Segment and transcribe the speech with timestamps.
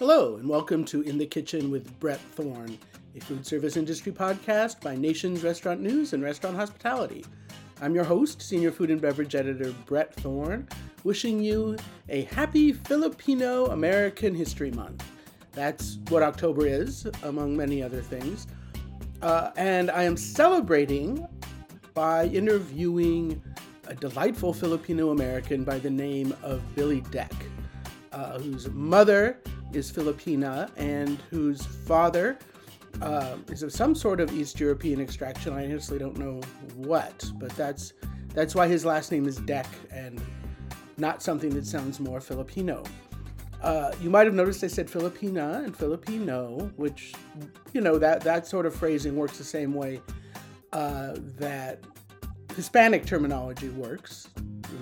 [0.00, 2.78] Hello, and welcome to In the Kitchen with Bret Thorn,
[3.16, 7.24] a food service industry podcast by Nation's Restaurant News and Restaurant Hospitality.
[7.80, 10.68] I'm your host, Senior Food and Beverage Editor Bret Thorn,
[11.02, 11.76] wishing you
[12.08, 15.04] a happy Filipino American History Month.
[15.50, 18.46] That's what October is, among many other things.
[19.20, 21.26] Uh, and I am celebrating
[21.94, 23.42] by interviewing
[23.88, 27.32] a delightful Filipino American by the name of Billy Dec,
[28.12, 29.40] uh, whose mother
[29.72, 32.38] is Filipina and whose father
[33.02, 35.52] uh, is of some sort of East European extraction.
[35.52, 36.40] I honestly don't know
[36.76, 37.92] what, but that's
[38.34, 40.20] that's why his last name is Dec and
[40.96, 42.82] not something that sounds more Filipino.
[43.62, 47.12] Uh, you might have noticed I said Filipina and Filipino, which
[47.72, 50.00] you know that that sort of phrasing works the same way
[50.72, 51.80] uh, that
[52.54, 54.28] Hispanic terminology works.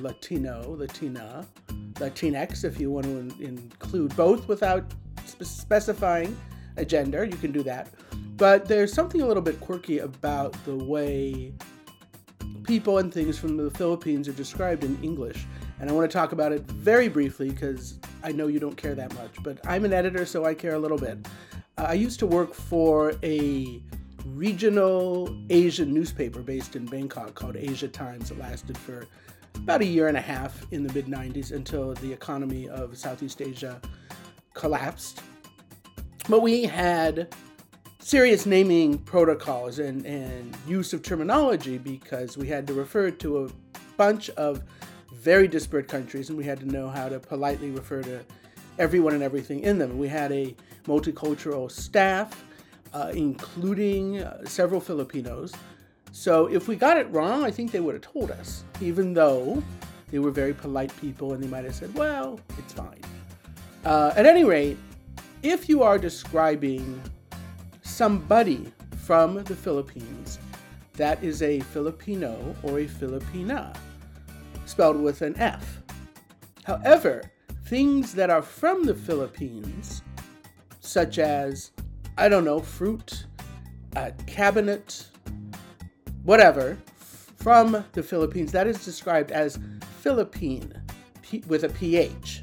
[0.01, 1.47] Latino, Latina,
[1.95, 4.85] Latinx, if you want to in- include both without
[5.25, 6.37] spe- specifying
[6.77, 7.89] a gender, you can do that.
[8.37, 11.53] But there's something a little bit quirky about the way
[12.65, 15.47] people and things from the Philippines are described in English.
[15.81, 18.95] And I want to talk about it very briefly because I know you don't care
[18.95, 21.27] that much, but I'm an editor, so I care a little bit.
[21.79, 23.83] Uh, I used to work for a
[24.27, 28.31] regional Asian newspaper based in Bangkok called Asia Times.
[28.31, 29.07] It lasted for
[29.57, 33.43] about a year and a half in the mid 90s until the economy of Southeast
[33.43, 33.81] Asia
[34.55, 35.23] collapsed.
[36.29, 37.35] But we had
[37.99, 43.51] serious naming protocols and, and use of terminology because we had to refer to a
[43.97, 44.63] bunch of
[45.13, 48.25] very disparate countries and we had to know how to politely refer to
[48.79, 49.99] everyone and everything in them.
[49.99, 52.45] We had a multicultural staff,
[52.93, 55.53] uh, including uh, several Filipinos.
[56.17, 59.63] So if we got it wrong, I think they would have told us, even though
[60.11, 63.03] they were very polite people and they might have said, well, it's fine.
[63.85, 64.79] Uh, at any rate,
[65.43, 67.03] if you are describing
[67.83, 68.73] somebody
[69.05, 70.39] from the Philippines,
[70.95, 73.77] that is a Filipino or a Filipina,
[74.65, 75.83] spelled with an F.
[76.65, 77.31] However,
[77.67, 80.01] things that are from the Philippines,
[80.81, 81.73] such as,
[82.17, 83.27] I don't know, fruit,
[83.97, 85.09] a cabinet,
[86.27, 86.77] whatever,
[87.37, 89.59] from the Philippines, that is described as
[90.01, 90.75] Philippine
[91.23, 92.43] P- with a PH.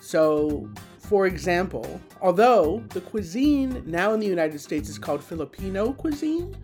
[0.00, 6.54] So, for example, although the cuisine now in the United States is called Filipino cuisine,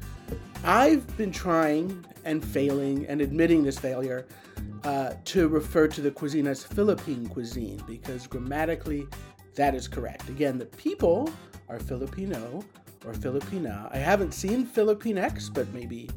[0.65, 4.27] I've been trying and failing and admitting this failure
[4.85, 9.07] uh, to refer to the cuisine as Philippine cuisine because grammatically
[9.55, 10.29] that is correct.
[10.29, 11.31] Again, the people
[11.69, 12.63] are Filipino
[13.05, 13.93] or Filipina.
[13.93, 16.09] I haven't seen Filipinx, but maybe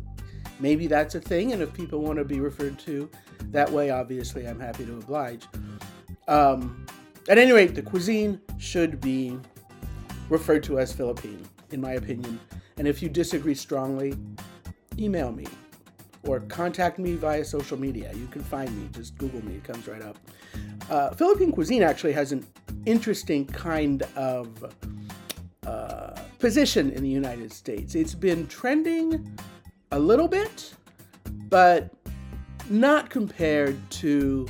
[0.59, 1.53] maybe that's a thing.
[1.53, 3.09] And if people want to be referred to
[3.51, 5.47] that way, obviously I'm happy to oblige.
[6.27, 6.85] Um,
[7.29, 9.37] at any rate, the cuisine should be
[10.29, 12.39] referred to as Philippine, in my opinion.
[12.77, 14.15] And if you disagree strongly,
[14.97, 15.45] email me
[16.23, 18.11] or contact me via social media.
[18.13, 20.17] You can find me, just Google me, it comes right up.
[20.89, 22.45] Uh, Philippine cuisine actually has an
[22.85, 24.73] interesting kind of
[26.41, 27.95] position in the United States.
[27.95, 29.37] It's been trending
[29.91, 30.73] a little bit,
[31.49, 31.93] but
[32.69, 34.47] not compared to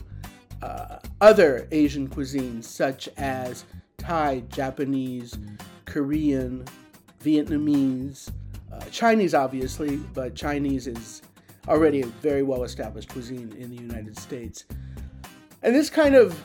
[0.61, 3.65] uh, other Asian cuisines such as
[3.97, 5.37] Thai, Japanese,
[5.85, 6.65] Korean,
[7.23, 8.31] Vietnamese,
[8.71, 11.21] uh, Chinese, obviously, but Chinese is
[11.67, 14.65] already a very well established cuisine in the United States.
[15.61, 16.41] And this kind of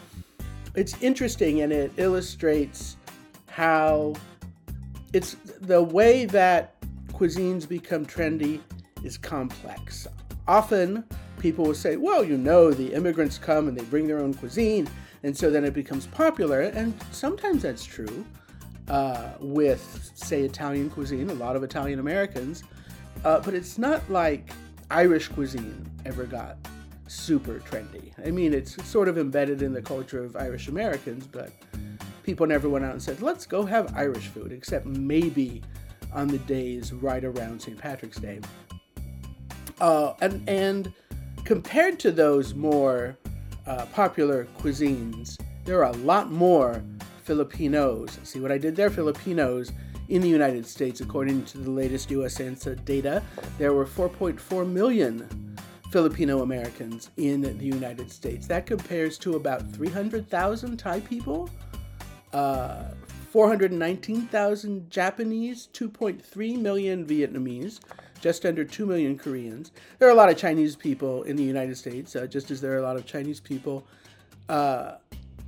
[0.75, 2.99] it's interesting and it illustrates
[3.47, 4.15] how
[5.17, 6.75] it's the way that
[7.11, 8.61] cuisines become trendy
[9.03, 10.07] is complex.
[10.47, 11.05] Often
[11.39, 14.87] people will say, well, you know, the immigrants come and they bring their own cuisine,
[15.23, 16.61] and so then it becomes popular.
[16.61, 18.27] And sometimes that's true
[18.89, 22.63] uh, with, say, Italian cuisine, a lot of Italian Americans,
[23.25, 24.51] uh, but it's not like
[24.91, 26.59] Irish cuisine ever got
[27.07, 28.13] super trendy.
[28.23, 31.53] I mean, it's sort of embedded in the culture of Irish Americans, but
[32.27, 35.63] people never went out and said, let's go have Irish food, except maybe
[36.13, 37.79] on the days right around St.
[37.79, 38.41] Patrick's Day.
[39.81, 40.93] Uh, and, and
[41.45, 43.17] compared to those more
[43.67, 46.83] uh, popular cuisines, there are a lot more
[47.23, 48.19] Filipinos.
[48.25, 48.91] See what I did there?
[48.91, 49.71] Filipinos
[50.09, 53.23] in the United States, according to the latest US Census data,
[53.59, 55.47] there were 4.4 million
[55.93, 58.47] Filipino Americans in the United States.
[58.47, 61.49] That compares to about 300,000 Thai people,
[62.37, 62.91] uh,
[63.31, 67.81] 419,000 Japanese, 2.3 million Vietnamese,
[68.21, 69.73] just under 2 million Koreans.
[69.99, 72.73] There are a lot of Chinese people in the United States, uh, just as there
[72.75, 73.87] are a lot of Chinese people
[74.51, 74.97] uh,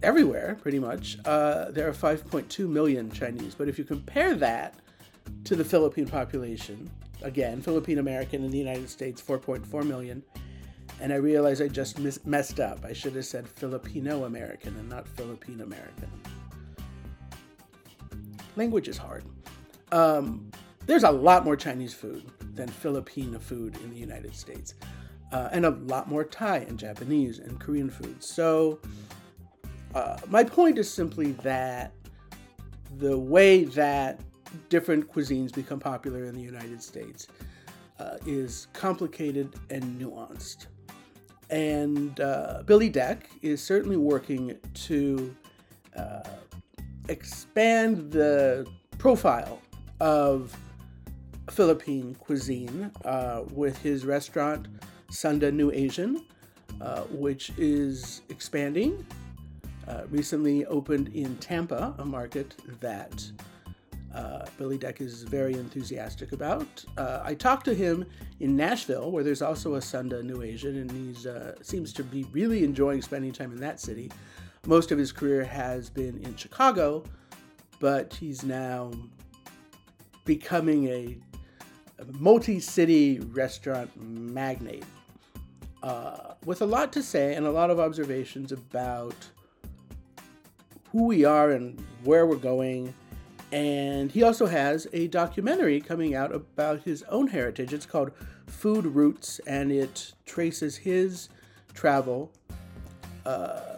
[0.03, 1.19] everywhere, pretty much.
[1.27, 3.55] Uh, there are 5.2 million Chinese.
[3.55, 4.75] But if you compare that
[5.45, 10.23] to the Philippine population, again, Philippine American in the United States, 4.4 million.
[11.03, 12.83] And I realize I just mis- messed up.
[12.85, 16.11] I should have said Filipino American and not Philippine American.
[18.59, 19.23] Language is hard.
[19.93, 20.51] Um,
[20.87, 22.25] there's a lot more Chinese food
[22.57, 24.75] than Filipino food in the United States,
[25.31, 28.21] uh, and a lot more Thai and Japanese and Korean food.
[28.21, 28.81] So,
[29.95, 31.93] uh, my point is simply that
[32.97, 34.19] the way that
[34.71, 37.29] different cuisines become popular in the United States
[38.01, 40.67] uh, is complicated and nuanced.
[41.49, 44.59] And uh, Billy Dec is certainly working
[44.89, 45.37] to
[45.97, 46.23] uh,
[47.09, 48.67] expand the
[48.99, 49.61] profile
[50.01, 50.57] of
[51.51, 54.69] Philippine cuisine uh, with his restaurant
[55.11, 56.25] Sunda New Asian,
[56.81, 59.07] uh, which is expanding.
[59.87, 63.25] Uh, recently opened in Tampa, a market that
[64.15, 66.85] uh, Billy Dec is very enthusiastic about.
[66.99, 68.05] Uh, I talked to him
[68.41, 72.25] in Nashville, where there's also a Sunda New Asian, and he uh, seems to be
[72.33, 74.11] really enjoying spending time in that city.
[74.67, 77.05] Most of his career has been in Chicago,
[77.81, 78.93] but he's now
[80.25, 81.19] becoming a,
[82.13, 84.85] multi city restaurant magnate
[85.83, 89.17] uh, with a lot to say and a lot of observations about
[90.93, 92.95] who we are and where we're going.
[93.51, 97.73] And he also has a documentary coming out about his own heritage.
[97.73, 98.13] It's called
[98.47, 101.31] Food Roots, and it traces his
[101.73, 102.31] travel
[103.25, 103.78] uh,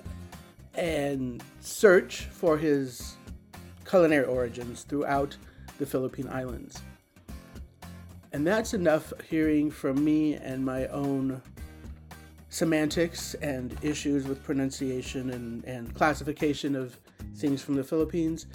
[0.81, 3.17] and search for his
[3.87, 5.37] culinary origins throughout
[5.79, 6.81] the Philippine Islands.
[8.33, 11.43] And that's enough hearing from me and my own
[12.49, 16.97] semantics and issues with pronunciation and, and classification of
[17.37, 18.47] things from the Philippines.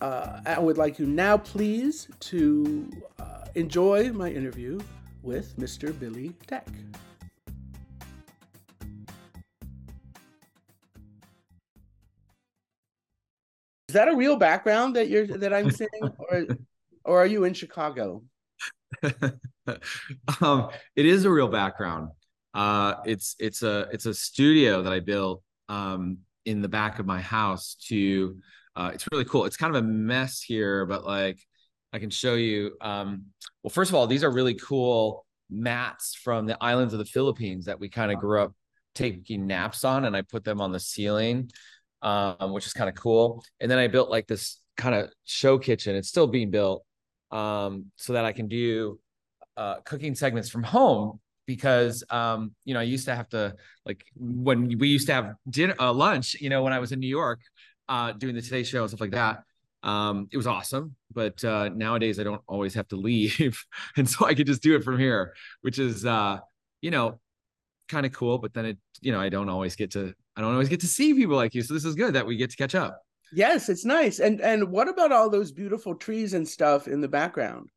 [0.00, 2.90] Uh, I would like you now, please, to
[3.20, 4.80] uh, enjoy my interview
[5.22, 5.98] with Mr.
[5.98, 6.64] Billy Dec.
[13.90, 15.90] Is that a real background that you're that I'm seeing,
[16.30, 16.46] or
[17.04, 18.22] or are you in Chicago?
[20.40, 22.10] um, it is a real background.
[22.54, 27.06] Uh, it's it's a it's a studio that I built um, in the back of
[27.06, 27.74] my house.
[27.88, 28.36] To
[28.76, 29.44] uh, it's really cool.
[29.44, 31.40] It's kind of a mess here, but like
[31.92, 32.76] I can show you.
[32.80, 33.24] Um,
[33.64, 37.64] well, first of all, these are really cool mats from the islands of the Philippines
[37.64, 38.54] that we kind of grew up
[38.94, 41.50] taking naps on, and I put them on the ceiling
[42.02, 43.44] um, which is kind of cool.
[43.60, 45.94] And then I built like this kind of show kitchen.
[45.96, 46.84] It's still being built
[47.30, 48.98] um, so that I can do
[49.56, 53.54] uh, cooking segments from home because um, you know I used to have to
[53.84, 56.34] like when we used to have dinner uh, lunch.
[56.40, 57.40] You know when I was in New York
[57.88, 59.42] uh, doing the Today Show and stuff like that.
[59.82, 63.64] Um, it was awesome, but uh, nowadays I don't always have to leave,
[63.96, 66.38] and so I could just do it from here, which is uh,
[66.82, 67.18] you know
[67.88, 68.38] kind of cool.
[68.38, 70.86] But then it, you know, I don't always get to I don't always get to
[70.86, 71.62] see people like you.
[71.62, 73.02] So this is good that we get to catch up.
[73.30, 74.18] Yes, it's nice.
[74.20, 77.68] And and what about all those beautiful trees and stuff in the background?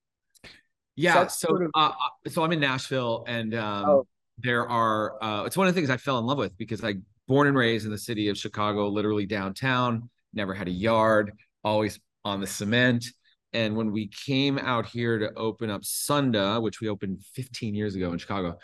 [0.95, 1.71] Yeah, so sort of...
[1.75, 4.07] uh, uh, so I'm in Nashville, and um, oh.
[4.37, 5.21] there are.
[5.21, 6.95] Uh, it's one of the things I fell in love with because I
[7.27, 10.09] born and raised in the city of Chicago, literally downtown.
[10.33, 11.33] Never had a yard,
[11.65, 13.05] always on the cement.
[13.51, 17.93] And when we came out here to open up Sunda, which we opened 15 years
[17.93, 18.57] ago in Chicago,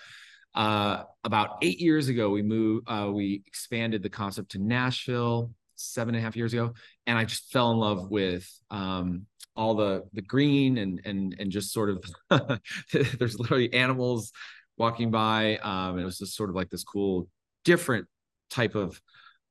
[0.56, 6.16] uh, about eight years ago, we moved, uh, we expanded the concept to Nashville seven
[6.16, 6.74] and a half years ago,
[7.08, 9.26] and I just fell in love with um,
[9.56, 12.04] all the the green and and and just sort of
[12.92, 14.32] there's literally animals
[14.78, 17.28] walking by, um, and it was just sort of like this cool,
[17.66, 18.08] different
[18.50, 19.00] type of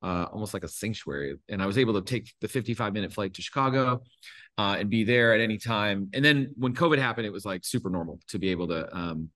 [0.01, 1.35] uh, almost like a sanctuary.
[1.47, 4.01] And I was able to take the 55 minute flight to Chicago
[4.57, 6.09] uh, and be there at any time.
[6.13, 9.29] And then when COVID happened, it was like super normal to be able to um,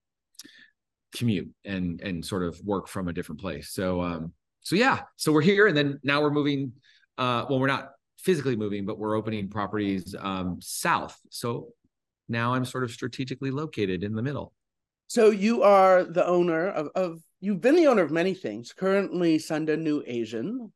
[1.15, 3.69] commute and and sort of work from a different place.
[3.71, 6.73] So um so yeah, so we're here and then now we're moving
[7.17, 7.89] uh well we're not
[8.19, 11.17] physically moving but we're opening properties um south.
[11.29, 11.69] So
[12.29, 14.53] now I'm sort of strategically located in the middle.
[15.07, 18.73] So you are the owner of, of you've been the owner of many things.
[18.73, 20.71] Currently Sunda New Asian,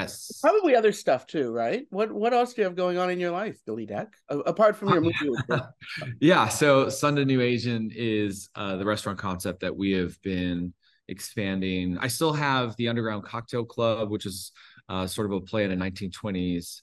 [0.00, 0.40] Yes.
[0.42, 1.86] Probably other stuff too, right?
[1.90, 4.90] What what else do you have going on in your life, Billy Dec, apart from
[4.90, 5.14] your movie?
[6.20, 6.48] yeah.
[6.48, 10.74] So Sunda New Asian is uh, the restaurant concept that we have been
[11.08, 11.96] expanding.
[11.98, 14.52] I still have the Underground Cocktail Club, which is
[14.88, 16.82] uh, sort of a play in a 1920s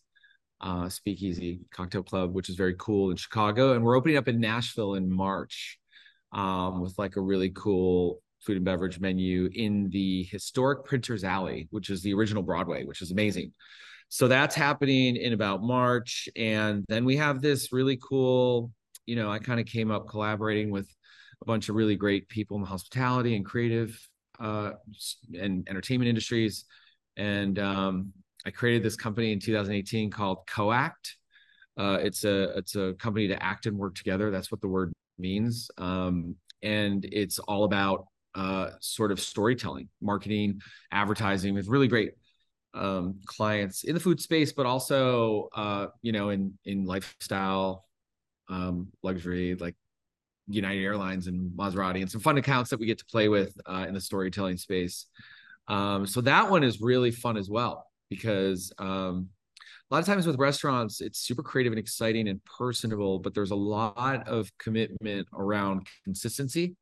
[0.62, 3.74] uh, speakeasy cocktail club, which is very cool in Chicago.
[3.74, 5.78] And we're opening up in Nashville in March
[6.32, 11.68] um, with like a really cool food and beverage menu in the historic Printers Alley,
[11.72, 13.52] which is the original Broadway, which is amazing.
[14.10, 16.30] So that's happening in about March.
[16.36, 18.72] And then we have this really cool,
[19.06, 20.88] you know, I kind of came up collaborating with
[21.42, 23.98] a bunch of really great people in the hospitality and creative
[24.40, 24.72] uh,
[25.40, 26.66] and entertainment industries.
[27.18, 28.14] And um,
[28.46, 31.16] I created this company in 2018 called CoAct.
[31.76, 34.30] Uh, it's a it's a company to act and work together.
[34.30, 35.72] That's what the word means.
[35.78, 40.62] Um, and it's all about uh, sort of storytelling, marketing,
[40.92, 42.14] advertising with really great
[42.74, 47.86] um, clients in the food space, but also uh, you know in in lifestyle,
[48.50, 49.76] um, luxury like
[50.48, 53.86] United Airlines and Maserati and some fun accounts that we get to play with uh,
[53.88, 55.08] in the storytelling space.
[55.68, 59.30] Um, so that one is really fun as well because um,
[59.90, 63.52] a lot of times with restaurants, it's super creative and exciting and personable, but there's
[63.52, 66.76] a lot of commitment around consistency.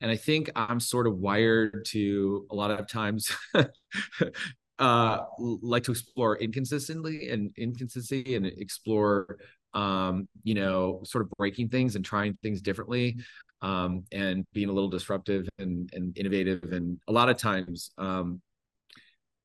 [0.00, 3.34] And I think I'm sort of wired to a lot of times
[4.78, 9.38] uh like to explore inconsistently and inconsistency and explore
[9.72, 13.16] um you know sort of breaking things and trying things differently
[13.62, 16.62] um and being a little disruptive and and innovative.
[16.72, 18.42] And a lot of times um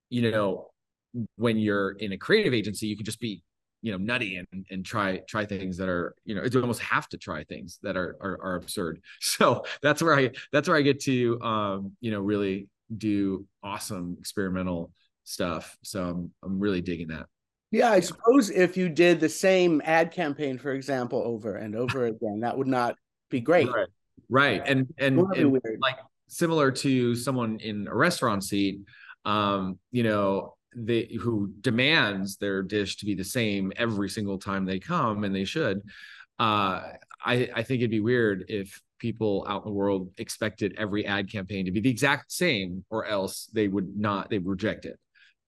[0.09, 0.67] you know
[1.35, 3.41] when you're in a creative agency you can just be
[3.81, 7.09] you know nutty and and try try things that are you know you almost have
[7.09, 10.81] to try things that are, are are absurd so that's where i that's where i
[10.81, 14.91] get to um you know really do awesome experimental
[15.23, 15.77] stuff.
[15.83, 17.27] So I'm I'm really digging that.
[17.71, 22.05] Yeah, I suppose if you did the same ad campaign, for example, over and over
[22.07, 22.95] again, that would not
[23.29, 23.71] be great.
[23.71, 23.87] Right.
[24.29, 24.61] Right.
[24.65, 25.97] And and, and like
[26.27, 28.79] similar to someone in a restaurant seat,
[29.25, 34.65] um, you know, they who demands their dish to be the same every single time
[34.65, 35.81] they come, and they should.
[36.39, 36.81] Uh,
[37.23, 41.31] I, I think it'd be weird if people out in the world expected every ad
[41.31, 44.97] campaign to be the exact same, or else they would not, they reject it.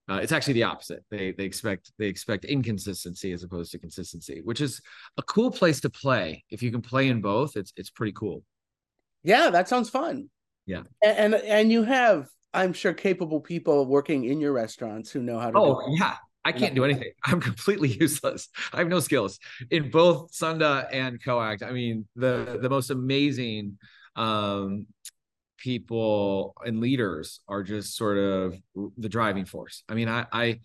[0.08, 1.02] Uh, it's actually the opposite.
[1.10, 4.82] They they expect they expect inconsistency as opposed to consistency, which is
[5.16, 6.44] a cool place to play.
[6.50, 8.42] If you can play in both, it's it's pretty cool.
[9.22, 10.28] Yeah, that sounds fun.
[10.66, 15.22] Yeah, and and, and you have, I'm sure, capable people working in your restaurants who
[15.22, 15.58] know how to.
[15.58, 17.10] Oh yeah, I can't do anything.
[17.24, 18.48] I'm completely useless.
[18.72, 19.38] I have no skills
[19.70, 21.62] in both Sunda and Coact.
[21.62, 23.78] I mean, the the most amazing
[24.16, 24.86] um,
[25.64, 28.54] people and leaders are just sort of
[28.98, 29.82] the driving force.
[29.88, 30.60] I mean, I, I,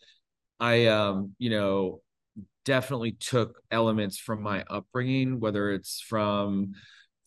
[0.60, 2.02] I, um, you know,
[2.66, 6.74] definitely took elements from my upbringing, whether it's from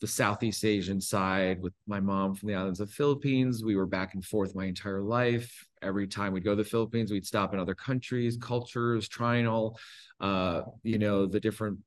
[0.03, 3.63] the Southeast Asian side with my mom from the islands of Philippines.
[3.63, 5.65] We were back and forth my entire life.
[5.81, 9.79] Every time we'd go to the Philippines, we'd stop in other countries, cultures, trying all,
[10.19, 11.79] uh, you know, the different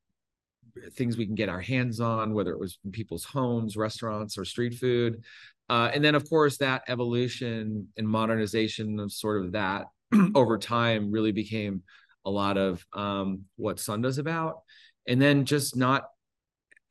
[0.92, 4.76] things we can get our hands on, whether it was people's homes, restaurants, or street
[4.76, 5.22] food.
[5.68, 9.88] Uh, and then, of course, that evolution and modernization of sort of that
[10.34, 11.82] over time really became
[12.24, 14.62] a lot of um, what Sunda's about.
[15.06, 16.04] And then just not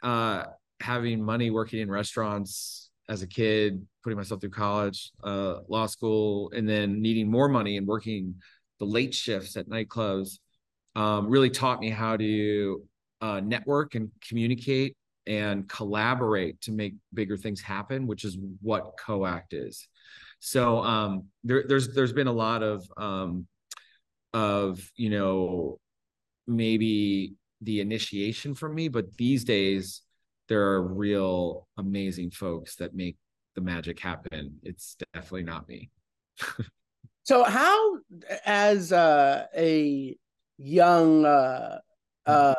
[0.04, 0.44] uh,
[0.86, 6.52] having money working in restaurants as a kid, putting myself through college, uh, law school,
[6.56, 8.36] and then needing more money and working
[8.80, 10.38] the late shifts at nightclubs
[10.96, 12.84] um, really taught me how to
[13.22, 14.96] uh, network and communicate
[15.28, 19.88] and collaborate to make bigger things happen, which is what CoAct is.
[20.40, 23.48] So um, there, there's there's been a lot of um,
[24.34, 25.80] of you know
[26.46, 30.05] maybe the initiation from me, but these days
[30.48, 33.18] there are real amazing folks that make
[33.56, 34.60] the magic happen.
[34.64, 35.90] It's definitely not me.
[37.24, 37.98] so how,
[38.46, 40.18] as uh, a
[40.58, 41.80] young uh,
[42.26, 42.56] uh,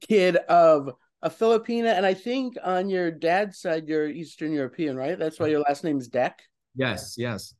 [0.00, 5.18] kid of a Filipina, and I think on your dad's side you're Eastern European, right?
[5.18, 6.32] That's why your last name is Dec.
[6.74, 7.54] Yes, yes.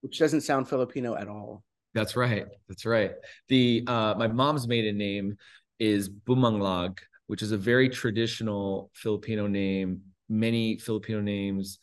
[0.00, 1.62] Which doesn't sound Filipino at all.
[1.94, 2.46] That's right.
[2.68, 3.12] That's right.
[3.48, 5.36] The uh, my mom's maiden name
[5.78, 10.02] is Bumanglag, which is a very traditional Filipino name.
[10.28, 11.78] Many Filipino names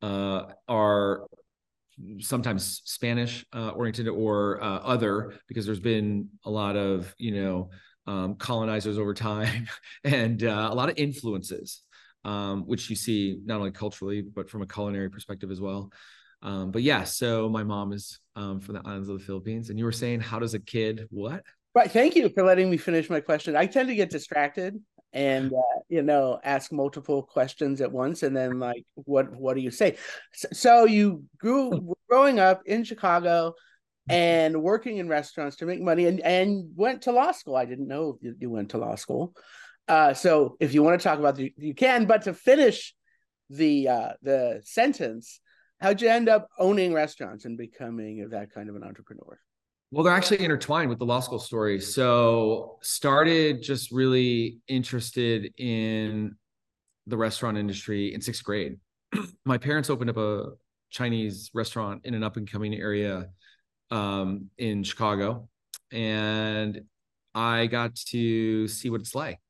[0.00, 1.26] uh, are
[2.18, 7.70] sometimes Spanish uh, oriented or uh, other because there's been a lot of you know
[8.06, 9.68] um, colonizers over time
[10.04, 11.82] and uh, a lot of influences,
[12.24, 15.90] um, which you see not only culturally, but from a culinary perspective as well.
[16.42, 19.70] Um, but yeah, so my mom is um, from the islands of the Philippines.
[19.70, 21.44] And you were saying, how does a kid what?
[21.74, 21.90] Right.
[21.90, 23.56] Thank you for letting me finish my question.
[23.56, 24.78] I tend to get distracted
[25.14, 29.60] and uh, you know ask multiple questions at once and then like what what do
[29.60, 29.94] you say
[30.32, 33.54] so, you grew growing up in chicago
[34.08, 37.56] and working in restaurants to make money and, and went to law school.
[37.56, 39.34] I didn't know you, you went to law school.
[39.88, 42.94] Uh, so if you want to talk about the, you can, but to finish
[43.50, 45.40] the uh, the sentence,
[45.80, 49.38] how'd you end up owning restaurants and becoming that kind of an entrepreneur?
[49.92, 51.78] Well, they're actually intertwined with the law school story.
[51.78, 56.34] So, started just really interested in
[57.06, 58.78] the restaurant industry in sixth grade.
[59.44, 60.52] My parents opened up a
[60.88, 63.28] Chinese restaurant in an up and coming area
[63.90, 65.50] um, in Chicago,
[65.92, 66.80] and
[67.34, 69.40] I got to see what it's like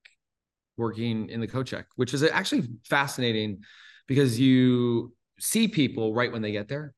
[0.76, 3.60] working in the co-check, which is actually fascinating
[4.08, 6.94] because you see people right when they get there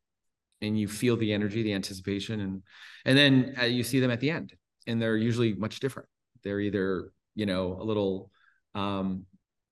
[0.60, 2.62] and you feel the energy, the anticipation, and
[3.04, 4.54] and then uh, you see them at the end,
[4.86, 6.08] and they're usually much different.
[6.42, 8.30] They're either you know a little,
[8.74, 9.24] um,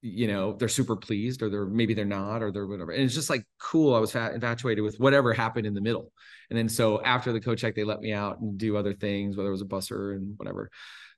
[0.02, 2.92] you know, they're super pleased, or they're maybe they're not, or they're whatever.
[2.92, 3.94] And it's just like cool.
[3.94, 6.12] I was fat, infatuated with whatever happened in the middle,
[6.50, 9.48] and then so after the co-check, they let me out and do other things, whether
[9.48, 10.70] it was a busser and whatever.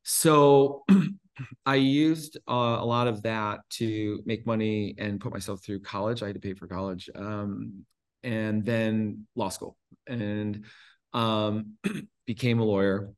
[0.05, 0.85] So
[1.67, 6.23] I used uh, a lot of that to make money and put myself through college.
[6.23, 7.11] I had to pay for college.
[7.15, 7.85] Um,
[8.25, 9.77] and then law school
[10.07, 10.65] and
[11.13, 11.75] um,
[12.27, 13.13] became a lawyer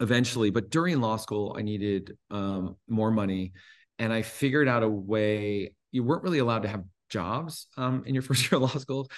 [0.00, 0.50] eventually.
[0.50, 3.52] But during law school, I needed um, more money.
[3.98, 8.14] And I figured out a way, you weren't really allowed to have jobs um, in
[8.14, 9.08] your first year of law school.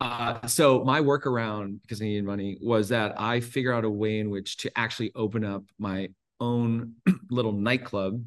[0.00, 4.20] Uh, so my workaround, because I needed money, was that I figured out a way
[4.20, 6.94] in which to actually open up my own
[7.30, 8.22] little nightclub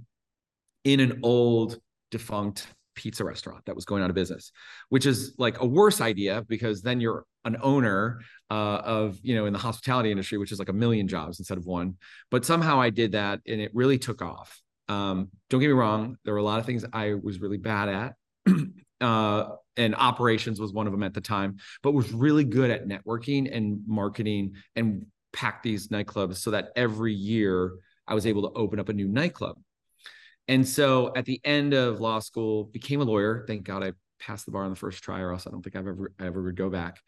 [0.84, 1.80] in an old
[2.12, 4.51] defunct pizza restaurant that was going out of business,
[4.89, 9.45] which is like a worse idea because then you're an owner uh, of, you know,
[9.45, 11.95] in the hospitality industry, which is like a million jobs instead of one.
[12.31, 14.59] But somehow I did that and it really took off.
[14.89, 17.89] Um, don't get me wrong, there were a lot of things I was really bad
[17.89, 18.15] at.
[19.01, 22.88] uh, and operations was one of them at the time, but was really good at
[22.88, 27.73] networking and marketing and packed these nightclubs so that every year
[28.07, 29.57] I was able to open up a new nightclub
[30.47, 33.45] and so at the end of law school, became a lawyer.
[33.47, 35.75] Thank God I passed the bar on the first try, or else I don't think
[35.75, 37.00] I've ever I ever would go back.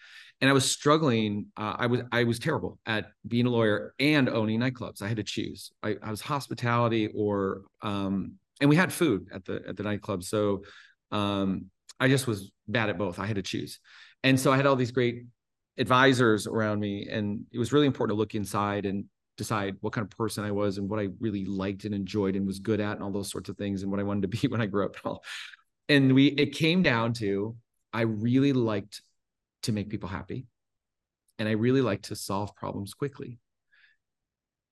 [0.41, 1.47] And I was struggling.
[1.57, 5.01] Uh, I was I was terrible at being a lawyer and owning nightclubs.
[5.01, 5.71] I had to choose.
[5.83, 10.23] I, I was hospitality or um, and we had food at the at the nightclub.
[10.23, 10.63] So
[11.11, 11.65] um,
[11.99, 13.19] I just was bad at both.
[13.19, 13.79] I had to choose.
[14.23, 15.25] And so I had all these great
[15.77, 19.05] advisors around me, and it was really important to look inside and
[19.37, 22.47] decide what kind of person I was and what I really liked and enjoyed and
[22.47, 24.47] was good at and all those sorts of things and what I wanted to be
[24.47, 25.23] when I grew up and all.
[25.89, 27.55] And we it came down to
[27.93, 29.01] I really liked
[29.63, 30.47] to make people happy
[31.39, 33.39] and I really liked to solve problems quickly.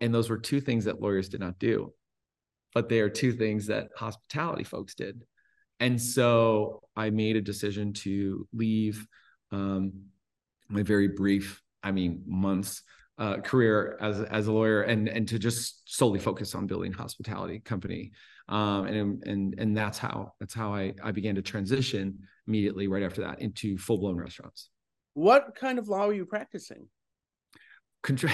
[0.02, 1.94] And those were two things that lawyers did not do.
[2.74, 5.22] But they are two things that hospitality folks did.
[5.80, 9.06] And so I made a decision to leave
[9.52, 10.06] um,
[10.70, 12.82] my very brief, I mean, months
[13.18, 17.60] uh, career as as a lawyer and and to just solely focus on building hospitality
[17.60, 18.12] company
[18.50, 23.04] um, and and and that's how that's how I I began to transition immediately right
[23.04, 24.70] after that into full blown restaurants.
[25.14, 26.88] What kind of law are you practicing?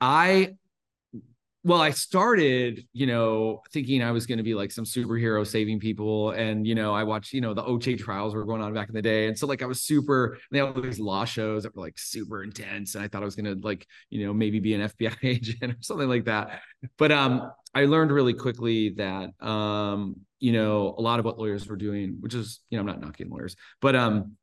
[0.00, 0.54] I
[1.62, 5.78] well i started you know thinking i was going to be like some superhero saving
[5.78, 8.88] people and you know i watched you know the OJ trials were going on back
[8.88, 11.64] in the day and so like i was super they had all these law shows
[11.64, 14.32] that were like super intense and i thought i was going to like you know
[14.32, 16.60] maybe be an fbi agent or something like that.
[16.96, 21.66] But um i learned really quickly that um you know a lot of what lawyers
[21.66, 24.36] were doing which is you know i'm not knocking lawyers but um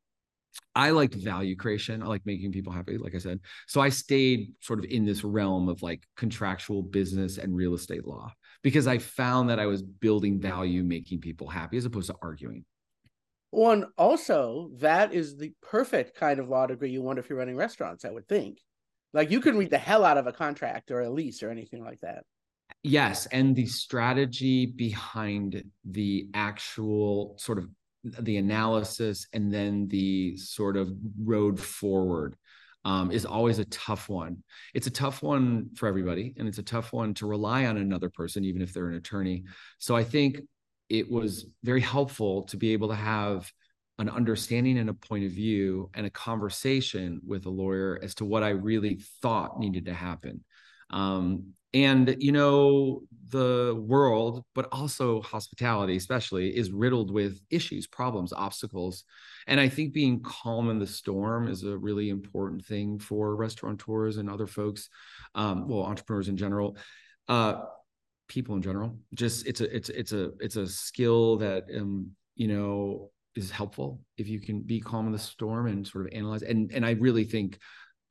[0.75, 2.03] I liked value creation.
[2.03, 3.39] I like making people happy, like I said.
[3.67, 8.05] So I stayed sort of in this realm of like contractual business and real estate
[8.05, 12.15] law because I found that I was building value, making people happy as opposed to
[12.21, 12.63] arguing.
[13.49, 17.55] One also, that is the perfect kind of law degree you want if you're running
[17.55, 18.59] restaurants, I would think.
[19.13, 21.83] Like you can read the hell out of a contract or a lease or anything
[21.83, 22.23] like that.
[22.83, 23.25] Yes.
[23.27, 27.67] And the strategy behind the actual sort of
[28.03, 30.91] the analysis and then the sort of
[31.23, 32.35] road forward
[32.85, 34.43] um, is always a tough one.
[34.73, 38.09] It's a tough one for everybody, and it's a tough one to rely on another
[38.09, 39.43] person, even if they're an attorney.
[39.77, 40.41] So I think
[40.89, 43.51] it was very helpful to be able to have
[43.99, 48.25] an understanding and a point of view and a conversation with a lawyer as to
[48.25, 50.43] what I really thought needed to happen.
[50.89, 58.31] Um, and you know the world but also hospitality especially is riddled with issues problems
[58.31, 59.03] obstacles.
[59.47, 64.17] And i think being calm in the storm is a really important thing for restaurateurs
[64.17, 64.89] and other folks
[65.35, 66.77] um, well entrepreneurs in general.
[67.27, 67.63] Uh,
[68.27, 68.97] people in general.
[69.13, 74.01] Just it's a it's it's a it's a skill that um you know is helpful
[74.17, 76.43] if you can be calm in the storm and sort of analyze.
[76.43, 77.59] And and i really think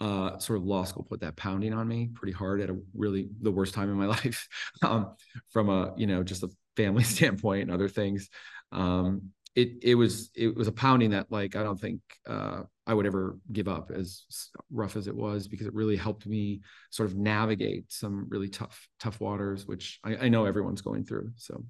[0.01, 3.29] uh, sort of law school put that pounding on me pretty hard at a really
[3.41, 4.47] the worst time in my life
[4.83, 5.15] um,
[5.51, 8.29] from a you know just a family standpoint and other things
[8.73, 12.95] um, it it was it was a pounding that like I don't think uh, I
[12.95, 14.25] would ever give up as
[14.71, 18.87] rough as it was because it really helped me sort of navigate some really tough
[19.01, 21.33] tough waters, which I, I know everyone's going through.
[21.37, 21.65] So,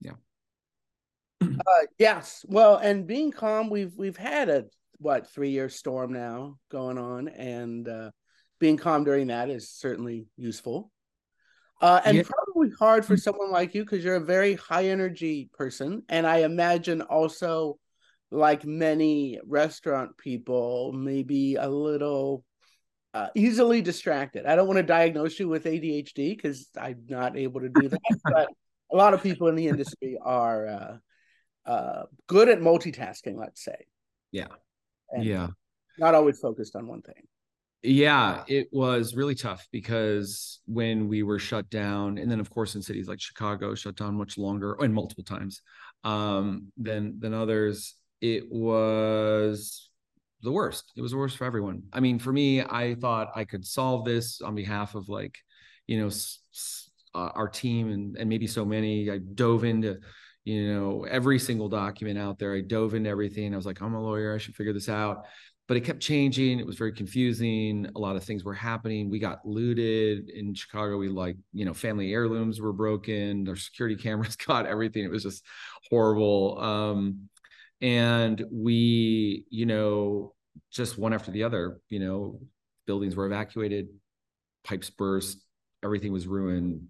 [0.00, 0.12] yeah.
[1.42, 4.64] Uh, yes, well, and being calm, we've we've had a
[5.00, 8.10] what three year storm now going on, and uh,
[8.58, 10.92] being calm during that is certainly useful.
[11.80, 12.22] Uh, and yeah.
[12.22, 13.20] probably hard for mm.
[13.20, 16.02] someone like you because you're a very high energy person.
[16.10, 17.78] And I imagine also,
[18.30, 22.44] like many restaurant people, maybe a little
[23.14, 24.46] uh, easily distracted.
[24.46, 28.00] I don't want to diagnose you with ADHD because I'm not able to do that.
[28.24, 28.48] but
[28.92, 30.96] a lot of people in the industry are uh,
[31.66, 33.86] uh, good at multitasking, let's say.
[34.32, 34.48] Yeah.
[35.12, 35.48] And yeah.
[35.98, 37.26] Not always focused on one thing.
[37.82, 42.74] Yeah, it was really tough because when we were shut down, and then of course
[42.74, 45.62] in cities like Chicago, shut down much longer and multiple times
[46.04, 49.88] um, than than others, it was
[50.42, 50.92] the worst.
[50.94, 51.84] It was the worst for everyone.
[51.90, 55.38] I mean, for me, I thought I could solve this on behalf of like,
[55.86, 56.10] you know,
[57.14, 59.10] uh, our team and and maybe so many.
[59.10, 60.00] I dove into
[60.44, 62.54] you know every single document out there.
[62.54, 63.52] I dove into everything.
[63.52, 64.34] I was like, I'm a lawyer.
[64.34, 65.24] I should figure this out
[65.70, 66.58] but it kept changing.
[66.58, 67.86] It was very confusing.
[67.94, 69.08] A lot of things were happening.
[69.08, 70.98] We got looted in Chicago.
[70.98, 73.48] We like, you know, family heirlooms were broken.
[73.48, 75.04] Our security cameras got everything.
[75.04, 75.44] It was just
[75.88, 76.60] horrible.
[76.60, 77.28] Um,
[77.80, 80.34] and we, you know,
[80.72, 82.40] just one after the other, you know,
[82.88, 83.90] buildings were evacuated,
[84.64, 85.38] pipes burst,
[85.84, 86.88] everything was ruined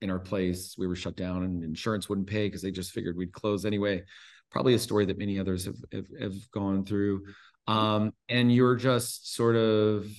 [0.00, 0.74] in our place.
[0.78, 4.04] We were shut down and insurance wouldn't pay because they just figured we'd close anyway.
[4.50, 7.22] Probably a story that many others have, have, have gone through
[7.70, 10.10] um, and you're just sort of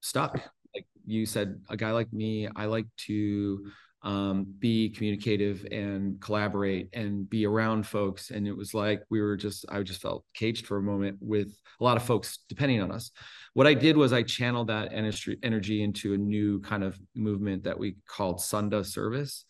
[0.00, 0.34] stuck.
[0.74, 3.70] Like you said, a guy like me, I like to
[4.02, 8.30] um, be communicative and collaborate and be around folks.
[8.30, 11.48] And it was like we were just, I just felt caged for a moment with
[11.80, 13.10] a lot of folks depending on us.
[13.54, 17.78] What I did was I channeled that energy into a new kind of movement that
[17.78, 19.44] we called Sunda service.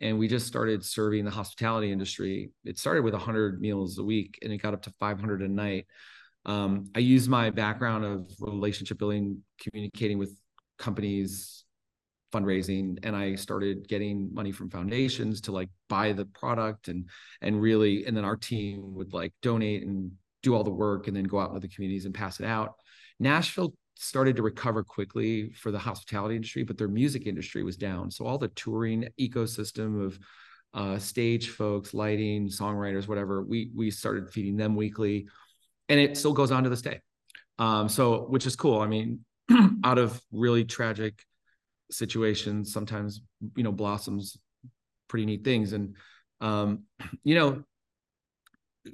[0.00, 2.50] And we just started serving the hospitality industry.
[2.64, 5.86] It started with 100 meals a week and it got up to 500 a night
[6.46, 10.36] um, I used my background of relationship building, communicating with
[10.78, 11.63] companies,
[12.34, 17.08] fundraising, and I started getting money from foundations to like buy the product and
[17.40, 21.16] and really, and then our team would like donate and do all the work and
[21.16, 22.74] then go out into the communities and pass it out.
[23.20, 28.10] Nashville started to recover quickly for the hospitality industry, but their music industry was down.
[28.10, 30.18] So all the touring ecosystem of
[30.74, 35.28] uh, stage folks, lighting, songwriters, whatever, we we started feeding them weekly
[35.88, 37.00] and it still goes on to this day.
[37.58, 38.80] Um, so which is cool.
[38.80, 39.24] I mean,
[39.84, 41.22] out of really tragic
[41.90, 43.20] situations, sometimes
[43.56, 44.36] you know blossoms
[45.08, 45.72] pretty neat things.
[45.72, 45.96] And
[46.40, 46.84] um,
[47.24, 47.64] you know,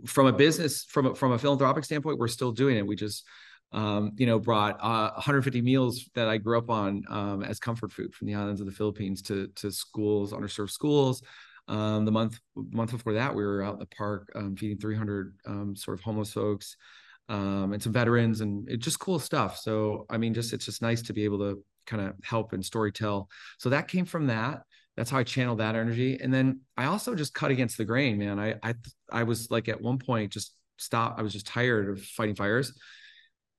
[0.07, 2.87] from a business, from a, from a philanthropic standpoint, we're still doing it.
[2.87, 3.25] We just
[3.73, 7.93] um, you know, brought uh, 150 meals that I grew up on um, as comfort
[7.93, 11.23] food from the islands of the Philippines to to schools, underserved schools.
[11.69, 15.35] Um, the month month before that, we were out in the park um, feeding 300
[15.47, 16.77] um, sort of homeless folks
[17.29, 19.57] um, and some veterans, and it's just cool stuff.
[19.59, 22.65] So I mean, just it's just nice to be able to kind of help and
[22.65, 23.29] story tell.
[23.59, 24.63] So that came from that.
[24.97, 28.19] That's how I channeled that energy, and then I also just cut against the grain,
[28.19, 28.39] man.
[28.39, 28.75] I I
[29.11, 31.17] I was like at one point just stop.
[31.19, 32.73] I was just tired of fighting fires,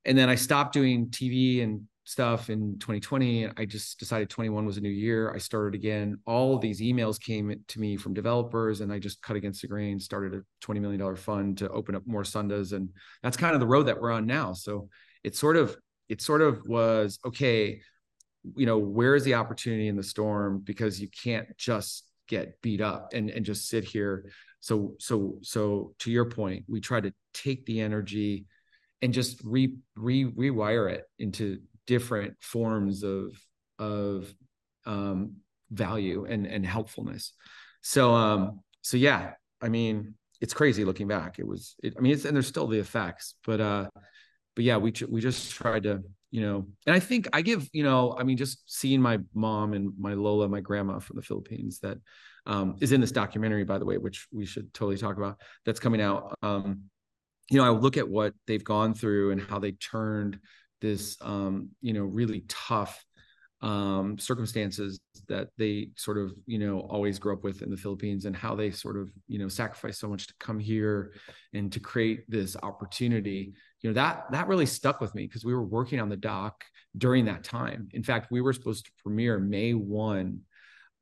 [0.06, 4.78] and then I stopped doing TV and stuff in 2020 i just decided 21 was
[4.78, 8.82] a new year i started again all of these emails came to me from developers
[8.82, 11.94] and i just cut against the grain started a 20 million dollar fund to open
[11.94, 12.90] up more sundas and
[13.22, 14.90] that's kind of the road that we're on now so
[15.24, 15.78] it sort of
[16.10, 17.80] it sort of was okay
[18.56, 22.82] you know where is the opportunity in the storm because you can't just get beat
[22.82, 24.26] up and and just sit here
[24.60, 28.46] so so so to your point we try to take the energy
[29.02, 33.32] and just re, re rewire it into different forms of
[33.80, 34.34] of
[34.86, 35.36] um,
[35.72, 37.34] value and and helpfulness.
[37.82, 41.40] So um so yeah, I mean it's crazy looking back.
[41.40, 43.88] It was it, I mean it's and there's still the effects, but uh
[44.62, 47.84] but yeah, we we just tried to you know and i think i give you
[47.84, 51.80] know i mean just seeing my mom and my lola my grandma from the philippines
[51.80, 51.98] that
[52.46, 55.82] um, is in this documentary by the way which we should totally talk about that's
[55.82, 56.84] coming out um,
[57.50, 60.40] you know i look at what they've gone through and how they turned
[60.80, 63.04] this um, you know really tough
[63.62, 68.26] um, circumstances that they sort of you know always grew up with in the Philippines
[68.26, 71.14] and how they sort of you know sacrificed so much to come here
[71.54, 75.54] and to create this opportunity you know that that really stuck with me because we
[75.54, 76.64] were working on the doc
[76.98, 80.40] during that time in fact we were supposed to premiere May 1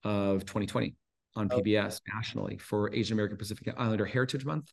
[0.03, 0.95] of 2020
[1.35, 4.71] on PBS nationally for Asian American Pacific Islander Heritage Month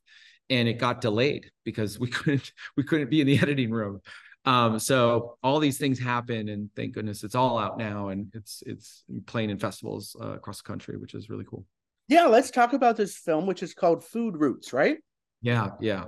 [0.51, 4.01] and it got delayed because we couldn't we couldn't be in the editing room.
[4.47, 8.63] Um, so all these things happen, and thank goodness it's all out now, and it's
[8.65, 11.65] it's playing in festivals uh, across the country, which is really cool.
[12.09, 14.99] Yeah, let's talk about this film, which is called Food Roots, right?
[15.43, 16.05] Yeah, yeah.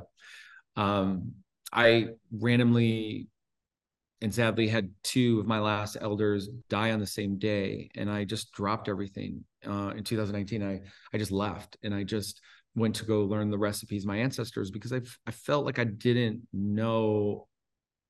[0.76, 1.32] Um,
[1.72, 3.26] I randomly
[4.20, 8.24] and sadly had two of my last elders die on the same day, and I
[8.24, 9.44] just dropped everything.
[9.66, 10.80] Uh, in 2019, I
[11.12, 12.40] I just left, and I just
[12.76, 16.46] went to go learn the recipes my ancestors because I I felt like I didn't
[16.52, 17.48] know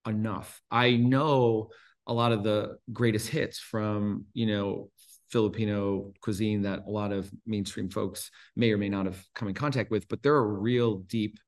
[0.06, 0.60] enough.
[0.70, 1.70] I know
[2.06, 4.90] a lot of the greatest hits from you know
[5.30, 9.54] Filipino cuisine that a lot of mainstream folks may or may not have come in
[9.54, 11.38] contact with, but there are real deep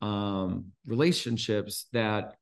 [0.00, 2.36] um, relationships that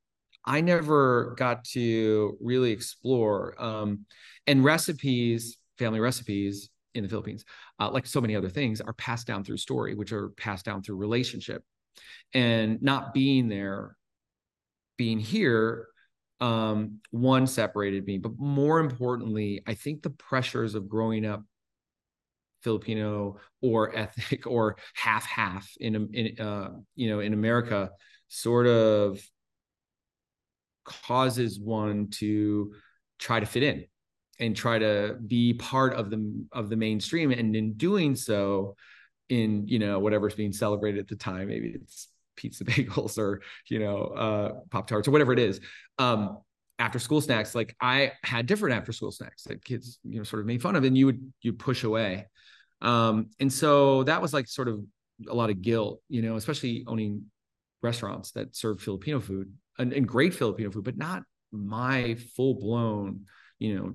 [0.45, 3.61] I never got to really explore.
[3.61, 4.07] Um,
[4.47, 7.45] and recipes, family recipes in the Philippines,
[7.81, 10.83] uh, like so many other things, are passed down through story, which are passed down
[10.83, 11.65] through relationship.
[12.33, 13.97] And not being there,
[14.97, 15.89] being here,
[16.41, 18.19] um, one separated me.
[18.19, 21.43] But more importantly, I think the pressures of growing up
[22.63, 27.91] Filipino or ethnic or half half in in uh, you know in America
[28.29, 29.21] sort of
[30.85, 32.73] causes one to
[33.19, 33.85] try to fit in
[34.39, 38.77] and try to be part of the of the mainstream and in doing so
[39.29, 43.79] in you know whatever's being celebrated at the time maybe it's pizza bagels or you
[43.79, 45.61] know uh pop tarts or whatever it is
[45.99, 46.39] um
[46.79, 50.41] after school snacks like i had different after school snacks that kids you know sort
[50.41, 52.27] of made fun of and you would you push away.
[52.83, 54.81] Um and so that was like sort of
[55.29, 57.25] a lot of guilt you know especially owning
[57.83, 61.23] restaurants that serve filipino food and, and great filipino food but not
[61.53, 63.25] my full blown
[63.59, 63.95] you know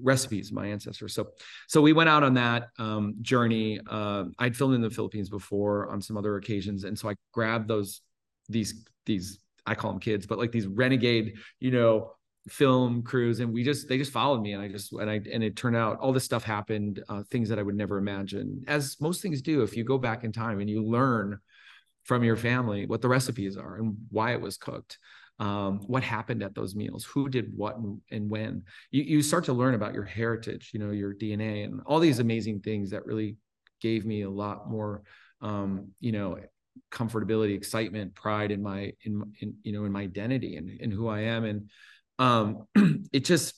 [0.00, 1.14] recipes my ancestors.
[1.14, 1.28] So
[1.68, 3.80] so we went out on that um, journey.
[3.88, 6.84] Uh, i'd filmed in the philippines before on some other occasions.
[6.84, 8.00] And so i grabbed those
[8.48, 12.12] these these i call them kids but like these renegade you know
[12.48, 13.40] film crews.
[13.40, 14.52] And we just they just followed me.
[14.52, 17.48] And i just and i and it turned out all this stuff happened uh, things
[17.48, 18.64] that i would never imagine.
[18.66, 21.38] As most things do if you go back in time and you learn
[22.04, 24.98] from your family what the recipes are and why it was cooked
[25.38, 28.64] um, what happened at those meals, who did what and, and when.
[28.90, 32.18] You, you start to learn about your heritage, you know, your DNA and all these
[32.18, 33.36] amazing things that really
[33.80, 35.02] gave me a lot more,
[35.40, 36.38] um, you know,
[36.90, 41.06] comfortability, excitement, pride in my, in, in you know, in my identity and, in who
[41.08, 41.44] I am.
[41.44, 41.70] And
[42.18, 42.66] um,
[43.12, 43.54] it just,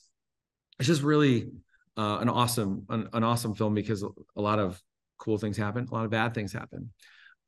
[0.79, 1.49] it's just really
[1.97, 4.79] uh, an awesome, an, an awesome film because a lot of
[5.17, 6.91] cool things happen, a lot of bad things happen.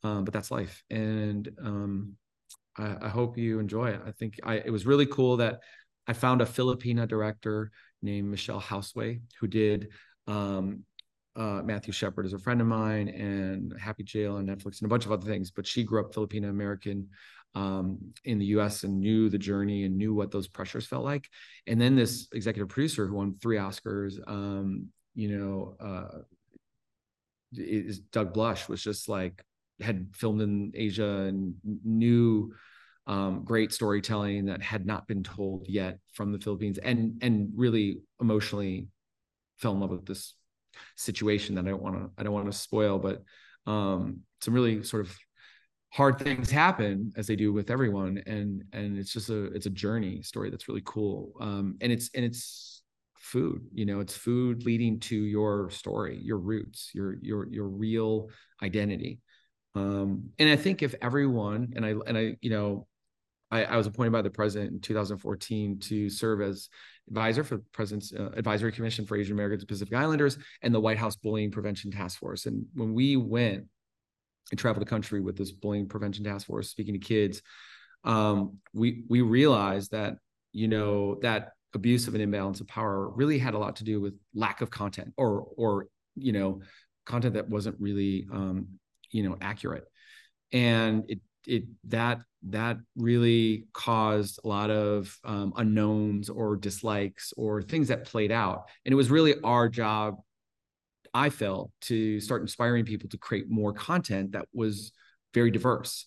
[0.03, 0.83] Um, but that's life.
[0.89, 2.15] And um,
[2.77, 4.01] I, I hope you enjoy it.
[4.05, 5.59] I think I, it was really cool that
[6.07, 9.89] I found a Filipina director named Michele Josue who did
[10.27, 10.83] um,
[11.35, 14.89] uh, Matthew Shepard is a friend of mine and Happy Jail on Netflix and a
[14.89, 15.51] bunch of other things.
[15.51, 17.09] But she grew up Filipino American
[17.55, 21.29] um, in the US and knew the journey and knew what those pressures felt like.
[21.67, 26.19] And then this executive producer who won three Oscars, um, you know, uh,
[27.55, 29.43] is Doug Blush was just like
[29.83, 32.53] had filmed in Asia and knew
[33.05, 38.01] um, great storytelling that had not been told yet from the Philippines, and and really
[38.21, 38.87] emotionally
[39.57, 40.35] fell in love with this
[40.95, 43.23] situation that I don't want to I don't want to spoil, but
[43.69, 45.15] um, some really sort of
[45.91, 49.71] hard things happen as they do with everyone, and and it's just a it's a
[49.71, 52.81] journey story that's really cool, um, and it's and it's
[53.23, 58.29] food you know it's food leading to your story your roots your your your real
[58.61, 59.21] identity
[59.75, 62.87] um, and I think if everyone and I and I, you know,
[63.49, 66.69] I, I was appointed by the president in 2014 to serve as
[67.07, 70.79] advisor for the president's uh, advisory commission for Asian Americans and Pacific Islanders and the
[70.79, 72.45] White House Bullying Prevention Task Force.
[72.45, 73.65] And when we went
[74.51, 77.41] and traveled the country with this bullying prevention task force, speaking to kids,
[78.03, 80.15] um, we we realized that
[80.51, 83.99] you know that abuse of an imbalance of power really had a lot to do
[83.99, 86.61] with lack of content or or you know
[87.05, 88.67] content that wasn't really um,
[89.13, 89.85] you know accurate.
[90.51, 97.61] And it it that that really caused a lot of um, unknowns or dislikes or
[97.61, 98.65] things that played out.
[98.85, 100.17] And it was really our job
[101.15, 104.91] i felt to start inspiring people to create more content that was
[105.33, 106.05] very diverse.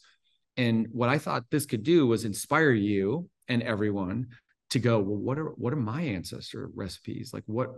[0.56, 4.28] And what i thought this could do was inspire you and everyone
[4.70, 7.30] to go well what are what are my ancestor recipes?
[7.32, 7.70] Like what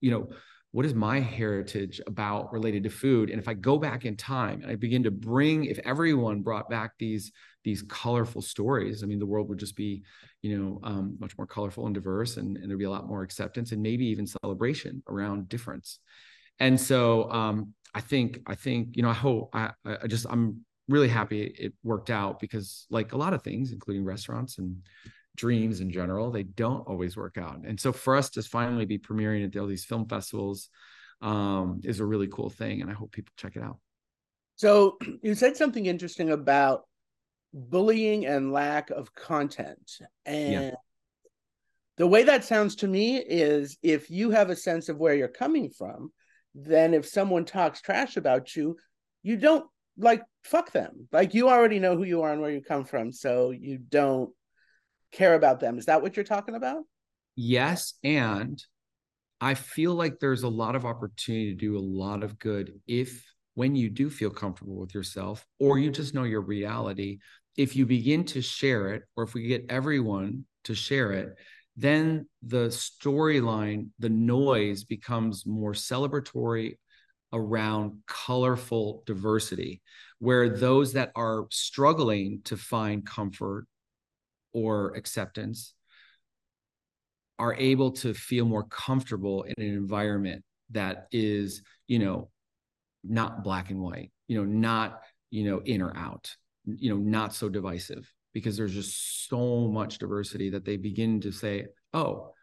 [0.00, 0.28] you know
[0.72, 3.30] what is my heritage about related to food?
[3.30, 6.68] And if i go back in time and i begin to bring if everyone brought
[6.70, 7.32] back these
[7.64, 10.02] these colorful stories i mean the world would just be
[10.42, 13.22] you know um, much more colorful and diverse and, and, there'd be a lot more
[13.22, 15.98] acceptance and maybe even celebration around difference.
[16.58, 20.64] And so um, i think i think you know i hope i i just i'm
[20.88, 24.76] really happy it worked out because like a lot of things including restaurants and
[25.36, 28.98] dreams in general they don't always work out and so for us to finally be
[28.98, 30.68] premiering at all these film festivals
[31.22, 33.78] um, is a really cool thing and i hope people check it out
[34.56, 36.82] so you said something interesting about
[37.52, 40.74] bullying and lack of content and yeah.
[41.96, 45.28] the way that sounds to me is if you have a sense of where you're
[45.28, 46.12] coming from
[46.54, 48.76] then if someone talks trash about you
[49.22, 49.66] you don't
[50.00, 51.08] like fuck them.
[51.12, 54.30] Like you already know who you are and where you come from, so you don't
[55.12, 55.78] care about them.
[55.78, 56.84] Is that what you're talking about?
[57.36, 58.62] Yes, and
[59.40, 63.24] I feel like there's a lot of opportunity to do a lot of good if
[63.54, 67.18] when you do feel comfortable with yourself or you just know your reality,
[67.56, 71.36] if you begin to share it or if we get everyone to share it,
[71.76, 76.76] then the storyline, the noise becomes more celebratory
[77.32, 79.80] around colorful diversity,
[80.18, 83.66] where those that are struggling to find comfort
[84.52, 85.74] or acceptance
[87.38, 92.30] are able to feel more comfortable in an environment that is, you know,
[93.02, 96.34] not black and white, you know, not, you know, in or out,
[96.66, 101.32] you know, not so divisive because there's just so much diversity that they begin to
[101.32, 102.34] say, oh,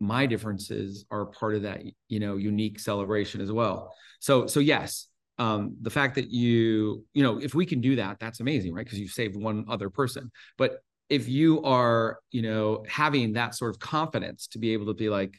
[0.00, 3.94] my differences are part of that you know unique celebration as well.
[4.20, 8.18] So so yes um the fact that you you know if we can do that
[8.20, 8.84] that's amazing right?
[8.84, 10.30] Because you saved one other person.
[10.56, 14.94] But if you are you know having that sort of confidence to be able to
[14.94, 15.38] be like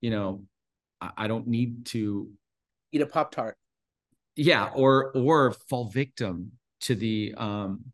[0.00, 0.42] you know
[1.00, 2.30] i, I don't need to
[2.92, 3.56] eat a pop tart
[4.36, 6.52] yeah or or fall victim
[6.82, 7.84] to the um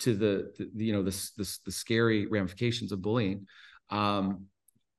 [0.00, 3.46] to the, the you know the, the the scary ramifications of bullying
[3.90, 4.46] um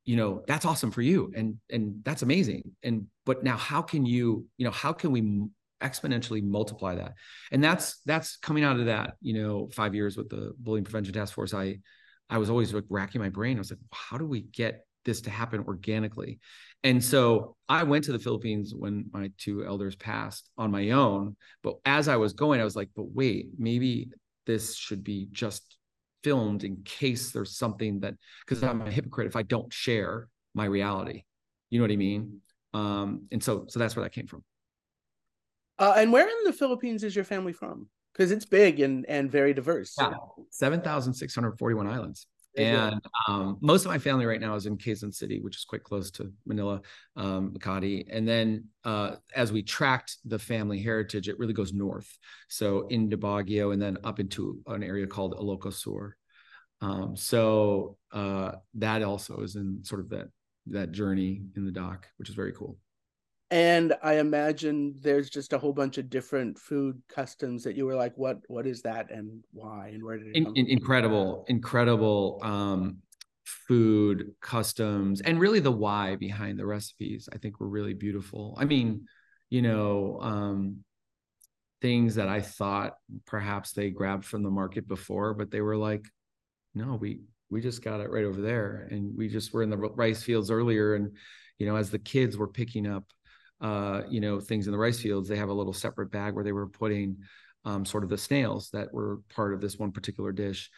[0.08, 2.64] you know that's awesome for you and and that's amazing.
[2.82, 5.22] And but now how can you you know how can we
[5.82, 7.14] exponentially multiply that
[7.52, 11.14] and that's that's coming out of that you know five years with the bullying prevention
[11.14, 11.78] task force i
[12.30, 15.22] i was always like racking my brain i was like how do we get this
[15.22, 16.40] to happen organically
[16.84, 21.36] and so i went to the philippines when my two elders passed on my own
[21.62, 24.10] but as i was going i was like but wait maybe
[24.48, 25.78] this should be just
[26.24, 30.66] filmed in case there's something that because I'm a hypocrite if I don't share my
[30.66, 31.24] reality.
[31.70, 32.42] You know what I mean?
[32.74, 34.44] Um, and so so that's where that came from.
[35.80, 37.88] Uh, and where in the Philippines is your family from?
[38.14, 39.96] Because it's big and and very diverse.
[40.00, 40.14] Yeah,
[40.50, 42.28] seven thousand six hundred forty-one islands.
[42.58, 45.84] And um, most of my family right now is in Quezon City, which is quite
[45.84, 46.82] close to Manila,
[47.16, 48.08] um, Makati.
[48.12, 52.18] And then uh, as we tracked the family heritage, it really goes north.
[52.50, 56.16] So into Baguio and then up into an area called Ilocos Sur.
[56.82, 60.30] Um, so uh, that also is in sort of that
[60.68, 62.80] that journey in the doc, which is very cool.
[63.50, 67.96] And I imagine there's just a whole bunch of different food customs that you were
[67.96, 72.40] like, what what is that and why and where did it in, in, incredible, incredible
[72.44, 72.98] um,
[73.46, 77.30] food customs and really the why behind the recipes.
[77.32, 78.58] I think were really beautiful.
[78.60, 79.06] I mean,
[79.50, 80.84] you know, um,
[81.82, 86.06] things that I thought perhaps they grabbed from the market before, but they were like,
[86.76, 89.78] no, we we just got it right over there, and we just were in the
[89.78, 91.16] rice fields earlier, and
[91.60, 93.06] you know, as the kids were picking up
[93.62, 96.44] uh, you know, things in the rice fields, they have a little separate bag where
[96.44, 97.18] they were putting
[97.66, 100.70] um, sort of the snails that were part of this one particular dish.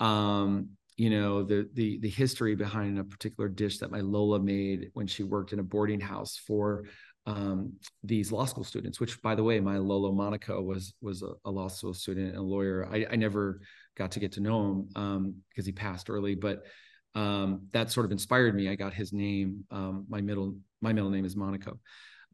[0.00, 4.90] Um, you know, the the the history behind a particular dish that my Lola made
[4.94, 6.84] when she worked in a boarding house for
[7.26, 8.98] um, these law school students.
[8.98, 12.38] Which, by the way, my Lolo Monaco was was a, a law school student and
[12.38, 12.88] a lawyer.
[12.90, 13.60] I, I never
[13.96, 16.62] got to get to know him because um, he passed early, but
[17.14, 18.68] um, that sort of inspired me.
[18.68, 19.64] I got his name.
[19.70, 21.78] Um, my middle my middle name is Monaco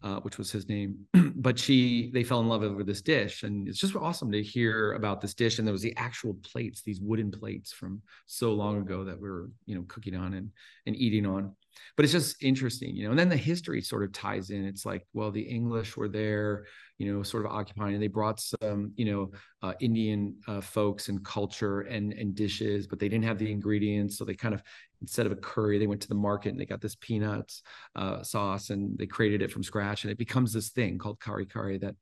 [0.02, 1.06] uh, which was his name.
[1.36, 4.92] but she, they fell in love over this dish, and it's just awesome to hear
[4.92, 5.58] about this dish.
[5.58, 9.28] And there was the actual plates, these wooden plates from so long ago that we
[9.28, 10.50] were, you know, cooking on and
[10.86, 11.54] and eating on.
[11.96, 13.10] But it's just interesting, you know.
[13.10, 14.64] And then the history sort of ties in.
[14.64, 16.66] It's like, well, the English were there,
[16.98, 19.30] you know, sort of occupying, and they brought some, you know,
[19.62, 24.18] uh, Indian uh, folks and culture and and dishes, but they didn't have the ingredients,
[24.18, 24.62] so they kind of
[25.00, 27.62] instead of a curry, they went to the market and they got this peanuts
[27.94, 31.44] uh, sauce and they created it from scratch, and it becomes this thing called kare
[31.44, 31.94] kare that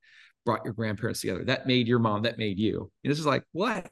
[0.44, 1.44] brought your grandparents together.
[1.44, 2.22] That made your mom.
[2.22, 2.90] That made you.
[3.02, 3.90] And it's just like what,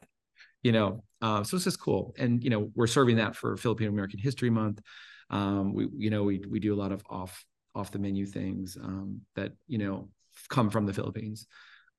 [0.63, 1.03] you know.
[1.21, 4.49] Uh, so it's just cool, and you know, we're serving that for Filipino American History
[4.49, 4.81] Month.
[5.29, 8.77] Um, we, you know, we we do a lot of off off the menu things
[8.81, 10.09] um, that you know
[10.49, 11.47] come from the Philippines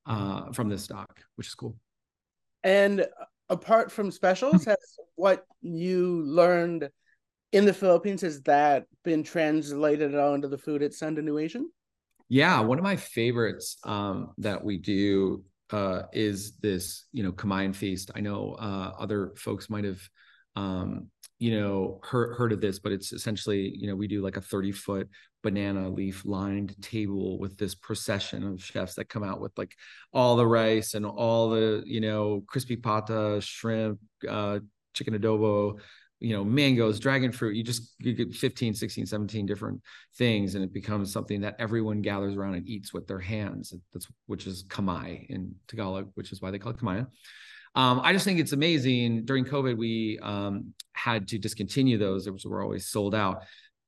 [0.06, 1.76] uh, from this stock, which is cool.
[2.62, 3.06] And
[3.48, 4.76] apart from specials, has
[5.14, 6.90] what you learned
[7.52, 11.70] in the Philippines has that been translated onto the food at Sunda New Asian?
[12.28, 17.74] Yeah, one of my favorites um, that we do uh, is this, you know, Kamayan
[17.74, 18.10] feast.
[18.14, 20.00] I know uh, other folks might have,
[20.56, 21.08] um,
[21.38, 24.40] you know, heard heard of this, but it's essentially, you know, we do like a
[24.40, 25.08] 30 foot
[25.42, 29.74] banana leaf lined table with this procession of chefs that come out with like
[30.12, 34.58] all the rice and all the, you know, crispy pata, shrimp, uh,
[34.94, 35.78] chicken adobo,
[36.18, 37.56] you know mangoes dragon fruit.
[37.56, 39.82] You just you get 15 16 17 different
[40.16, 43.74] things and it becomes something that everyone gathers around and eats with their hands.
[43.92, 47.06] That's which is kamay in tagalog which is why they call it Kamayan
[47.76, 52.44] um, i just think it's amazing during covid we um, had to discontinue those those
[52.44, 53.44] were always sold out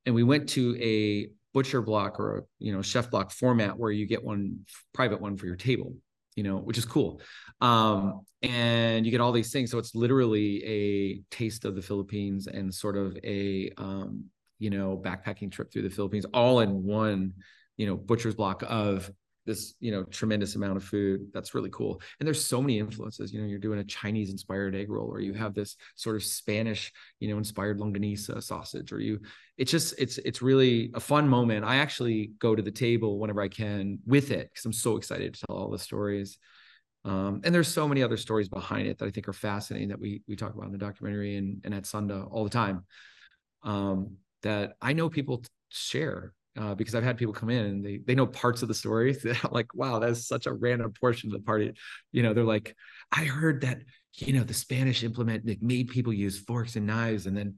[0.07, 3.91] and we went to a butcher block or a you know chef block format where
[3.91, 4.61] you get one
[4.95, 5.95] private one for your table
[6.39, 7.21] you know, which is cool.
[7.61, 9.73] Um, and you get all these things.
[9.73, 14.27] So it's literally a taste of the Philippines and sort of a, um,
[14.61, 17.33] you know, backpacking trip through the Philippines, all in one,
[17.77, 19.11] you know, butcher's block of
[19.49, 21.27] this you know tremendous amount of food.
[21.33, 22.01] That's really cool.
[22.21, 23.33] And there's so many influences.
[23.33, 26.23] You know you're doing a chinese inspired egg roll or you have this sort of
[26.23, 29.21] spanish you know inspired longanisa sausage or you
[29.57, 31.65] it's just it's it's really a fun moment.
[31.65, 35.35] I actually go to the table whenever i can with it because i'm so excited
[35.35, 36.39] to tell all the stories.
[37.05, 40.01] Um, and there's so many other stories behind it that i think are fascinating that
[40.01, 42.85] we we talk about in the documentary and, and at sunda all the time
[43.63, 47.99] um, that i know people share uh, because I've had people come in and they
[47.99, 49.17] they know parts of the story.
[49.51, 51.73] Like, wow, that's such a random portion of the party.
[52.13, 52.75] You know, they're like,
[53.13, 53.79] I heard that
[54.17, 57.55] you know the Spanish implement that made people use forks and knives, and then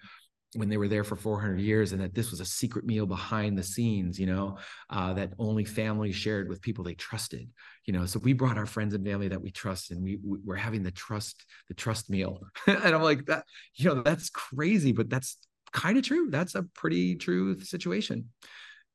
[0.54, 3.56] when they were there for 400 years, and that this was a secret meal behind
[3.56, 4.18] the scenes.
[4.18, 4.58] You know,
[4.90, 7.48] uh, that only families shared with people they trusted.
[7.86, 10.38] You know, so we brought our friends and family that we trust, and we, we
[10.44, 12.42] we're having the trust the trust meal.
[12.66, 13.44] and I'm like that.
[13.74, 15.38] You know, that's crazy, but that's
[15.72, 16.28] kind of true.
[16.30, 18.28] That's a pretty true situation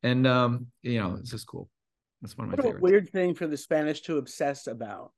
[0.06, 1.68] and um, you know, it's just cool.
[2.22, 2.82] That's one of my what favorites.
[2.82, 5.12] weird thing for the Spanish to obsess about.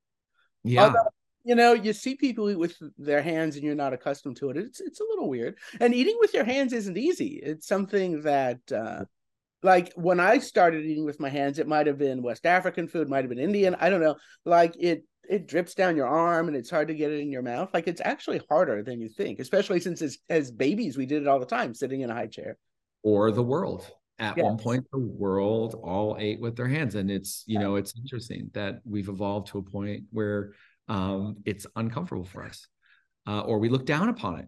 [0.63, 0.85] Yeah.
[0.85, 1.09] Although,
[1.43, 4.57] you know, you see people eat with their hands and you're not accustomed to it.
[4.57, 5.57] It's it's a little weird.
[5.79, 7.39] And eating with your hands isn't easy.
[7.41, 9.05] It's something that uh
[9.61, 13.09] like when I started eating with my hands, it might have been West African food,
[13.09, 13.75] might have been Indian.
[13.79, 14.15] I don't know.
[14.45, 17.43] Like it it drips down your arm and it's hard to get it in your
[17.43, 17.69] mouth.
[17.73, 21.27] Like it's actually harder than you think, especially since as, as babies we did it
[21.27, 22.57] all the time, sitting in a high chair.
[23.03, 23.89] Or the world
[24.19, 24.43] at yes.
[24.43, 28.49] one point the world all ate with their hands and it's you know it's interesting
[28.53, 30.53] that we've evolved to a point where
[30.87, 32.67] um, it's uncomfortable for us
[33.27, 34.47] uh, or we look down upon it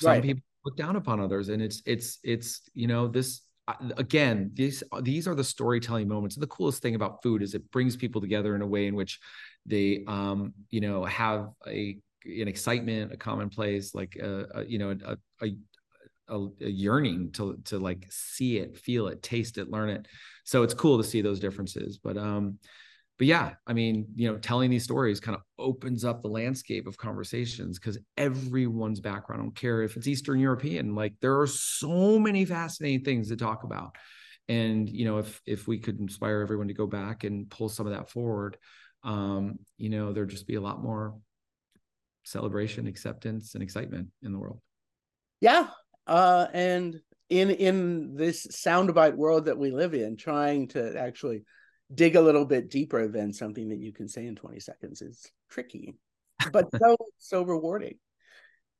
[0.00, 0.22] some right.
[0.22, 4.82] people look down upon others and it's it's it's you know this uh, again these
[5.02, 8.20] these are the storytelling moments and the coolest thing about food is it brings people
[8.20, 9.18] together in a way in which
[9.66, 14.96] they um you know have a an excitement a commonplace like a, a you know
[15.04, 15.48] a, a,
[16.30, 20.06] a, a, yearning to to like see it, feel it, taste it, learn it.
[20.44, 21.98] So it's cool to see those differences.
[21.98, 22.58] But um,
[23.18, 26.86] but yeah, I mean, you know, telling these stories kind of opens up the landscape
[26.86, 31.46] of conversations because everyone's background, I don't care if it's Eastern European, like there are
[31.46, 33.96] so many fascinating things to talk about.
[34.48, 37.86] And you know, if if we could inspire everyone to go back and pull some
[37.86, 38.56] of that forward,
[39.02, 41.14] um, you know, there'd just be a lot more
[42.24, 44.60] celebration, acceptance, and excitement in the world.
[45.40, 45.68] Yeah,
[46.10, 51.44] uh, and in in this soundbite world that we live in, trying to actually
[51.94, 55.30] dig a little bit deeper than something that you can say in 20 seconds is
[55.48, 55.94] tricky,
[56.52, 57.94] but so so rewarding.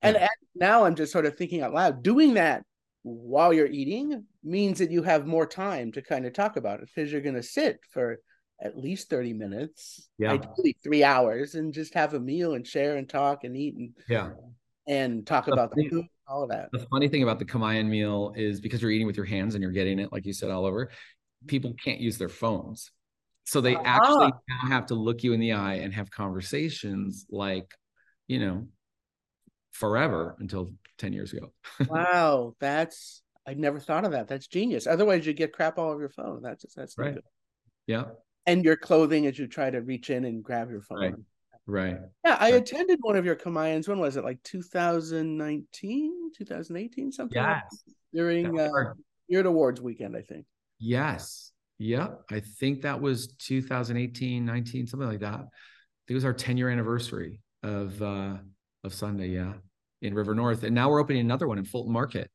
[0.03, 2.03] And, and now I'm just sort of thinking out loud.
[2.03, 2.65] Doing that
[3.03, 6.89] while you're eating means that you have more time to kind of talk about it
[6.93, 8.19] because you're going to sit for
[8.63, 10.33] at least 30 minutes, yeah.
[10.33, 13.91] ideally three hours, and just have a meal and share and talk and eat and
[14.09, 14.31] yeah
[14.91, 16.71] and talk about the food all of that.
[16.73, 19.63] The funny thing about the Kamayan meal is because you're eating with your hands and
[19.63, 20.91] you're getting it, like you said, all over,
[21.47, 22.91] people can't use their phones.
[23.45, 23.85] So they uh-huh.
[23.85, 27.75] actually have to look you in the eye and have conversations like,
[28.29, 28.69] you know,
[29.73, 31.53] forever until 10 years ago.
[31.89, 32.55] wow.
[32.61, 34.29] That's, I never thought of that.
[34.29, 34.87] That's genius.
[34.87, 36.43] Otherwise, you get crap all over your phone.
[36.43, 37.15] That's, just, that's right.
[37.15, 37.25] Good.
[37.87, 38.05] Yeah.
[38.47, 40.99] And your clothing as you try to reach in and grab your phone.
[40.99, 41.15] Right.
[41.67, 41.99] Right.
[42.25, 42.55] Yeah, I right.
[42.55, 43.87] attended one of your Kamayans.
[43.87, 44.25] When was it?
[44.25, 47.41] Like 2019, 2018, something.
[47.41, 47.63] Yes.
[47.87, 48.95] Like during uh,
[49.29, 50.47] Spirit Awards weekend, I think.
[50.79, 51.53] Yes.
[51.79, 52.23] Yep.
[52.31, 55.35] I think that was 2018, 19, something like that.
[55.35, 55.49] I think
[56.11, 58.37] it was our 10 year anniversary of uh
[58.85, 59.27] of Sunda.
[59.27, 59.53] Yeah,
[60.03, 62.31] in River North, and now we're opening another one in Fulton Market.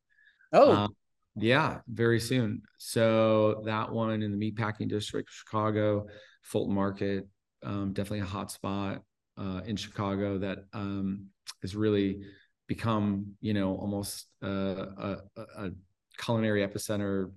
[0.53, 0.71] Oh.
[0.71, 0.95] Um,
[1.35, 2.61] yeah, very soon.
[2.77, 6.07] So that one in the meatpacking district, Chicago,
[6.43, 7.27] Fulton Market,
[7.63, 9.01] um, definitely a hot spot
[9.37, 11.27] uh, in Chicago that um,
[11.61, 12.21] has really
[12.67, 15.17] become, you know, almost a, a,
[15.57, 15.71] a,
[16.17, 17.31] culinary epicenter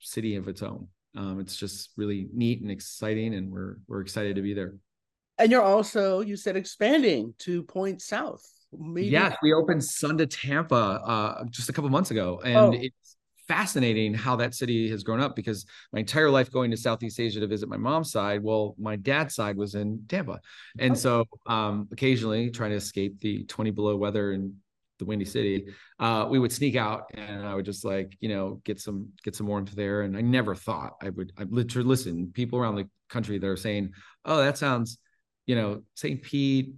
[0.00, 0.86] city of its own.
[1.16, 4.74] Um, it's just really neat and exciting, and we're we're excited to be there.
[5.38, 8.42] And you're also, you said, expanding to Point South.
[8.78, 9.08] Maybe.
[9.08, 12.72] Yes, we opened Sunda Tampa uh, just a couple months ago, and oh.
[12.74, 13.15] it's
[13.48, 17.40] fascinating how that city has grown up because my entire life going to Southeast Asia
[17.40, 20.40] to visit my mom's side, well, my dad's side was in Tampa,
[20.78, 20.94] and oh.
[20.94, 24.54] so um, occasionally trying to escape the 20 below weather and
[24.98, 25.66] the windy city
[26.00, 29.36] uh, we would sneak out and i would just like you know get some get
[29.36, 30.02] some warmth there.
[30.02, 33.56] And i never thought i would i literally listen people around the country that are
[33.56, 33.92] saying
[34.24, 34.98] oh that sounds
[35.46, 36.74] you know st pete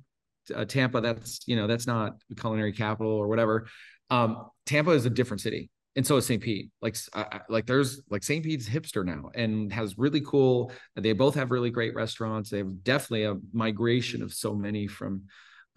[0.54, 3.66] uh, tampa that's you know that's not the culinary capital or whatever.
[4.10, 6.70] Um, tampa is a different city and so is st pete.
[6.80, 11.34] Like uh, like there's like st pete's hipster now and has really cool they both
[11.34, 12.50] have really great restaurants.
[12.50, 15.24] They have definitely a migration of so many from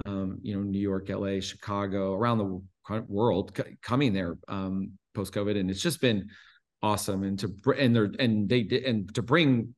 [0.06, 5.60] um, you know, New York, LA, Chicago, around the world coming there um, post COVID,
[5.60, 6.30] and it's just been
[6.84, 7.24] awesome.
[7.24, 9.74] And to and they and they did and to bring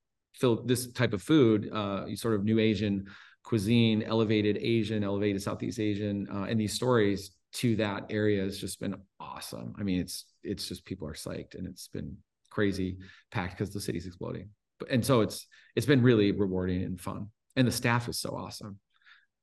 [0.65, 3.05] this type of food, uh, sort of new Asian
[3.43, 8.80] cuisine, elevated Asian, elevated Southeast Asian, uh, and these stories to that area has just
[8.80, 9.76] been awesome.
[9.80, 12.18] I mean, it's it's just people are psyched, and it's been
[12.49, 13.04] crazy mm-hmm.
[13.32, 14.49] packed because the city's exploding.
[14.89, 18.80] And so it's it's been really rewarding and fun, and the staff is so awesome.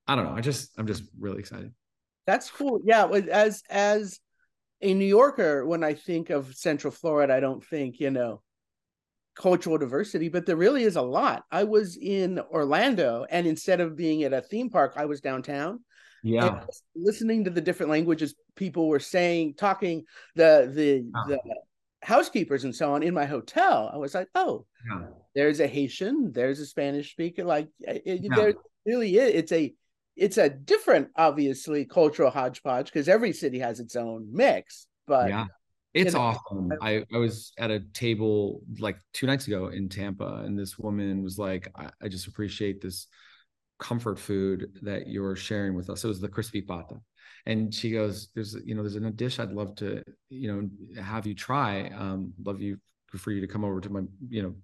[0.07, 0.35] I don't know.
[0.35, 1.73] I just I'm just really excited.
[2.27, 2.81] That's cool.
[2.85, 4.19] Yeah, as as
[4.83, 8.43] a New Yorker, when I think of Central Florida, I don't think you know
[9.37, 11.45] cultural diversity, but there really is a lot.
[11.51, 15.81] I was in Orlando, and instead of being at a theme park, I was downtown.
[16.23, 16.65] Yeah,
[16.95, 20.05] listening to the different languages people were saying, talking
[20.37, 21.29] the the oh.
[21.29, 21.41] the
[22.03, 23.91] housekeepers and so on in my hotel.
[23.93, 25.07] I was like, oh, yeah.
[25.35, 27.45] there's a Haitian, there's a Spanish speaker.
[27.45, 28.35] Like it, yeah.
[28.35, 28.55] there
[28.87, 29.35] really is.
[29.35, 29.75] It's a
[30.17, 34.87] it's a different, obviously, cultural hodgepodge because every city has its own mix.
[35.07, 35.47] But yeah,
[35.95, 36.73] it's you know, awesome.
[36.83, 41.23] I, I was at a table like two nights ago in Tampa, and this woman
[41.23, 43.07] was like, I, I just appreciate this
[43.81, 46.05] comfort food that you're sharing with us.
[46.05, 46.97] It was the crispy pata.
[47.47, 51.27] And she goes, There's, you know, there's a dish I'd love to, you know, have
[51.27, 51.89] you try.
[51.89, 52.79] Um, love you
[53.17, 54.55] for you to come over to my, you know,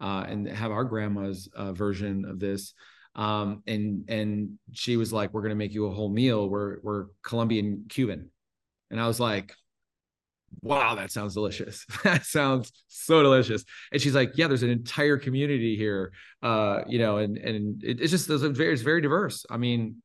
[0.00, 2.72] uh, and have our grandma's uh, version of this
[3.14, 6.48] um, and and she was like, "We're gonna make you a whole meal.
[6.48, 8.30] We're we're Colombian Cuban,"
[8.90, 9.54] and I was like,
[10.62, 11.86] "Wow, that sounds delicious.
[12.04, 16.98] that sounds so delicious." And she's like, "Yeah, there's an entire community here, uh, you
[16.98, 19.46] know, and and it, it's just there's very it's very diverse.
[19.50, 20.02] I mean,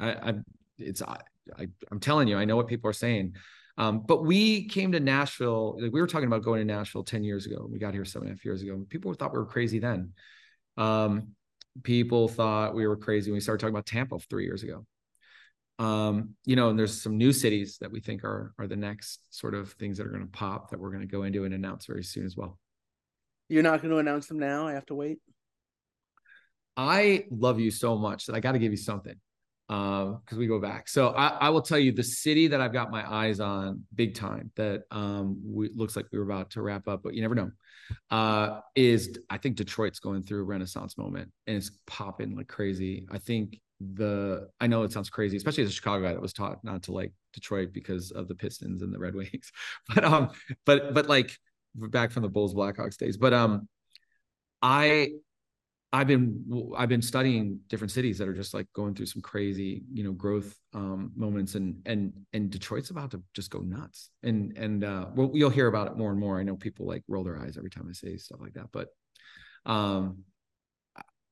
[0.00, 0.34] I, I
[0.78, 1.18] it's I,
[1.58, 3.34] I I'm telling you, I know what people are saying."
[3.76, 5.76] Um, but we came to Nashville.
[5.80, 7.66] Like we were talking about going to Nashville 10 years ago.
[7.70, 8.84] We got here seven and a half years ago.
[8.88, 10.12] People thought we were crazy then.
[10.76, 11.34] Um,
[11.82, 14.86] people thought we were crazy when we started talking about Tampa three years ago.
[15.78, 19.20] Um, you know, and there's some new cities that we think are are the next
[19.30, 21.54] sort of things that are going to pop that we're going to go into and
[21.54, 22.58] announce very soon as well.
[23.48, 24.66] You're not going to announce them now.
[24.66, 25.18] I have to wait.
[26.76, 29.14] I love you so much that I got to give you something
[29.68, 30.88] because um, we go back.
[30.88, 34.14] So I, I, will tell you the city that I've got my eyes on big
[34.14, 37.34] time that um, we, looks like we were about to wrap up, but you never
[37.34, 37.50] know.
[38.10, 43.06] Uh, is I think Detroit's going through a renaissance moment and it's popping like crazy.
[43.10, 43.60] I think
[43.94, 46.84] the I know it sounds crazy, especially as a Chicago guy that was taught not
[46.84, 49.52] to like Detroit because of the Pistons and the Red Wings,
[49.94, 50.30] but um,
[50.64, 51.36] but but like
[51.74, 53.16] back from the Bulls Blackhawks days.
[53.16, 53.68] But um,
[54.62, 55.10] I
[55.92, 59.84] I've been I've been studying different cities that are just like going through some crazy
[59.92, 64.56] you know growth um, moments and and and Detroit's about to just go nuts and
[64.58, 66.40] and uh, well you'll hear about it more and more.
[66.40, 68.88] I know people like roll their eyes every time I say stuff like that, but
[69.66, 70.24] um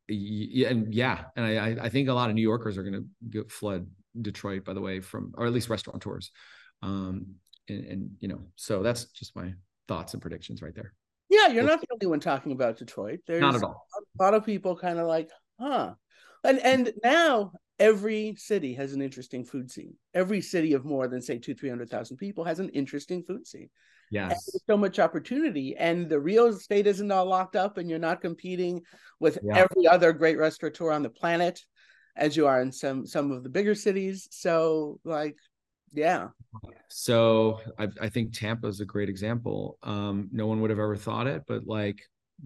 [0.08, 3.86] and yeah and I I think a lot of New Yorkers are going to flood
[4.20, 6.30] Detroit by the way from or at least restaurateurs
[6.82, 7.36] um
[7.68, 9.52] and, and you know so that's just my
[9.88, 10.94] thoughts and predictions right there.
[11.28, 13.20] Yeah, you're not the only one talking about Detroit.
[13.26, 13.86] There's not at all.
[14.18, 15.94] a lot of people kind of like, huh.
[16.44, 19.94] And and now every city has an interesting food scene.
[20.14, 23.46] Every city of more than say two, three hundred thousand people has an interesting food
[23.46, 23.70] scene.
[24.12, 24.50] Yes.
[24.68, 25.74] so much opportunity.
[25.76, 28.82] And the real estate isn't all locked up and you're not competing
[29.20, 29.56] with yeah.
[29.56, 31.58] every other great restaurateur on the planet
[32.14, 34.28] as you are in some some of the bigger cities.
[34.30, 35.36] So like
[35.92, 36.28] yeah.
[36.88, 39.78] So I, I think Tampa is a great example.
[39.82, 42.02] Um, no one would have ever thought it, but like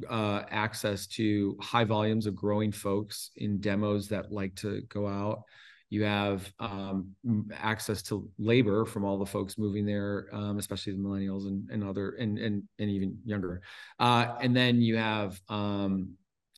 [0.08, 5.42] uh, access to high volumes of growing folks in demos that like to go out.
[5.88, 7.14] You have um,
[7.52, 11.84] access to labor from all the folks moving there, um, especially the millennials and, and
[11.84, 13.62] other and and and even younger.
[14.00, 16.14] Uh, and then you have um,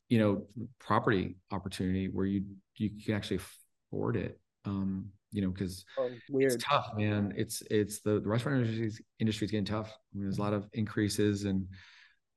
[0.07, 0.47] you know
[0.79, 2.43] property opportunity where you
[2.75, 3.39] you can actually
[3.91, 4.39] afford it.
[4.65, 7.33] Um, you know, because oh, it's tough, man.
[7.37, 9.89] It's it's the, the restaurant industry industry is getting tough.
[9.89, 11.67] I mean, there's a lot of increases and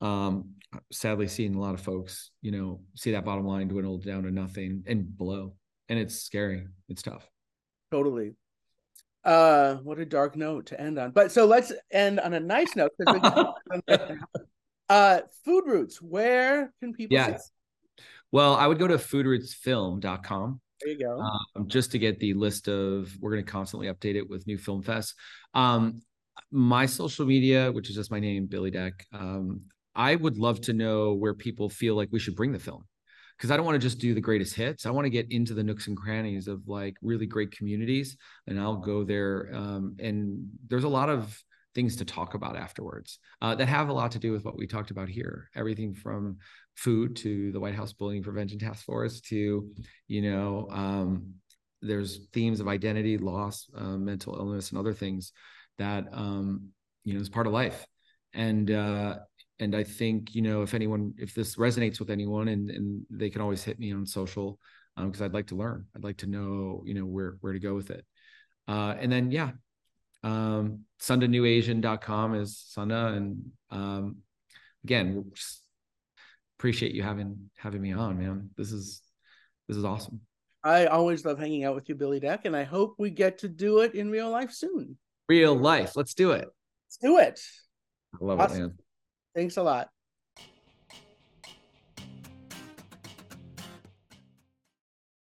[0.03, 0.51] um,
[0.91, 4.31] sadly seeing a lot of folks, you know, see that bottom line dwindle down to
[4.31, 5.55] nothing and below.
[5.93, 6.67] And it's scary.
[6.89, 7.29] It's tough.
[7.91, 8.33] Totally.
[9.23, 11.11] Uh, what a dark note to end on.
[11.11, 12.93] But so let's end on a nice note.
[14.89, 17.51] uh, Food Roots, where can people yes.
[18.31, 20.61] Well, I would go to foodrootsfilm.com.
[20.81, 21.21] There you go.
[21.21, 24.57] Um, just to get the list of, we're going to constantly update it with new
[24.57, 25.13] film fests.
[25.53, 26.01] Um,
[26.51, 28.93] my social media, which is just my name, Billy Dec.
[29.13, 29.65] Um,
[29.95, 32.87] I would love to know where people feel like we should bring the film
[33.43, 34.87] because I don't want to just do the greatest hits.
[34.87, 38.17] I want to get into the nooks and crannies of like really great communities,
[38.47, 39.51] and I'll go there.
[39.53, 41.37] Um, and there's a lot of
[41.75, 44.69] things to talk about afterwards uh, that have a lot to do with what we
[44.69, 45.51] talked about here.
[45.57, 46.37] Everything from
[46.77, 49.69] food to the White House Bullying Prevention Task Force to,
[50.07, 51.35] you know, um,
[51.81, 55.33] there's themes of identity, loss, uh, mental illness, and other things
[55.79, 56.69] that um,
[57.03, 57.85] you know is part of life.
[58.35, 59.19] And uh,
[59.63, 63.31] and I think you know if anyone if this resonates with anyone and and they
[63.31, 64.59] can always hit me on social
[64.97, 65.87] because um, I'd like to learn.
[65.97, 68.05] I'd like to know you know where where to go with it.
[68.69, 69.51] Uh, and then yeah,
[70.23, 74.17] um, sundanewasian.com is Sunda and um,
[74.85, 75.33] again
[76.59, 78.51] appreciate you having having me on, man.
[78.57, 79.03] This is
[79.69, 80.21] this is awesome.
[80.65, 83.49] I always love hanging out with you, Billy Dec, and I hope we get to
[83.49, 84.97] do it in real life soon.
[85.29, 85.97] Real life.
[85.97, 86.49] Let's do it.
[86.87, 87.41] Let's do it.
[88.15, 88.57] I love awesome.
[88.57, 88.79] it, man.
[89.35, 89.91] Thanks a lot.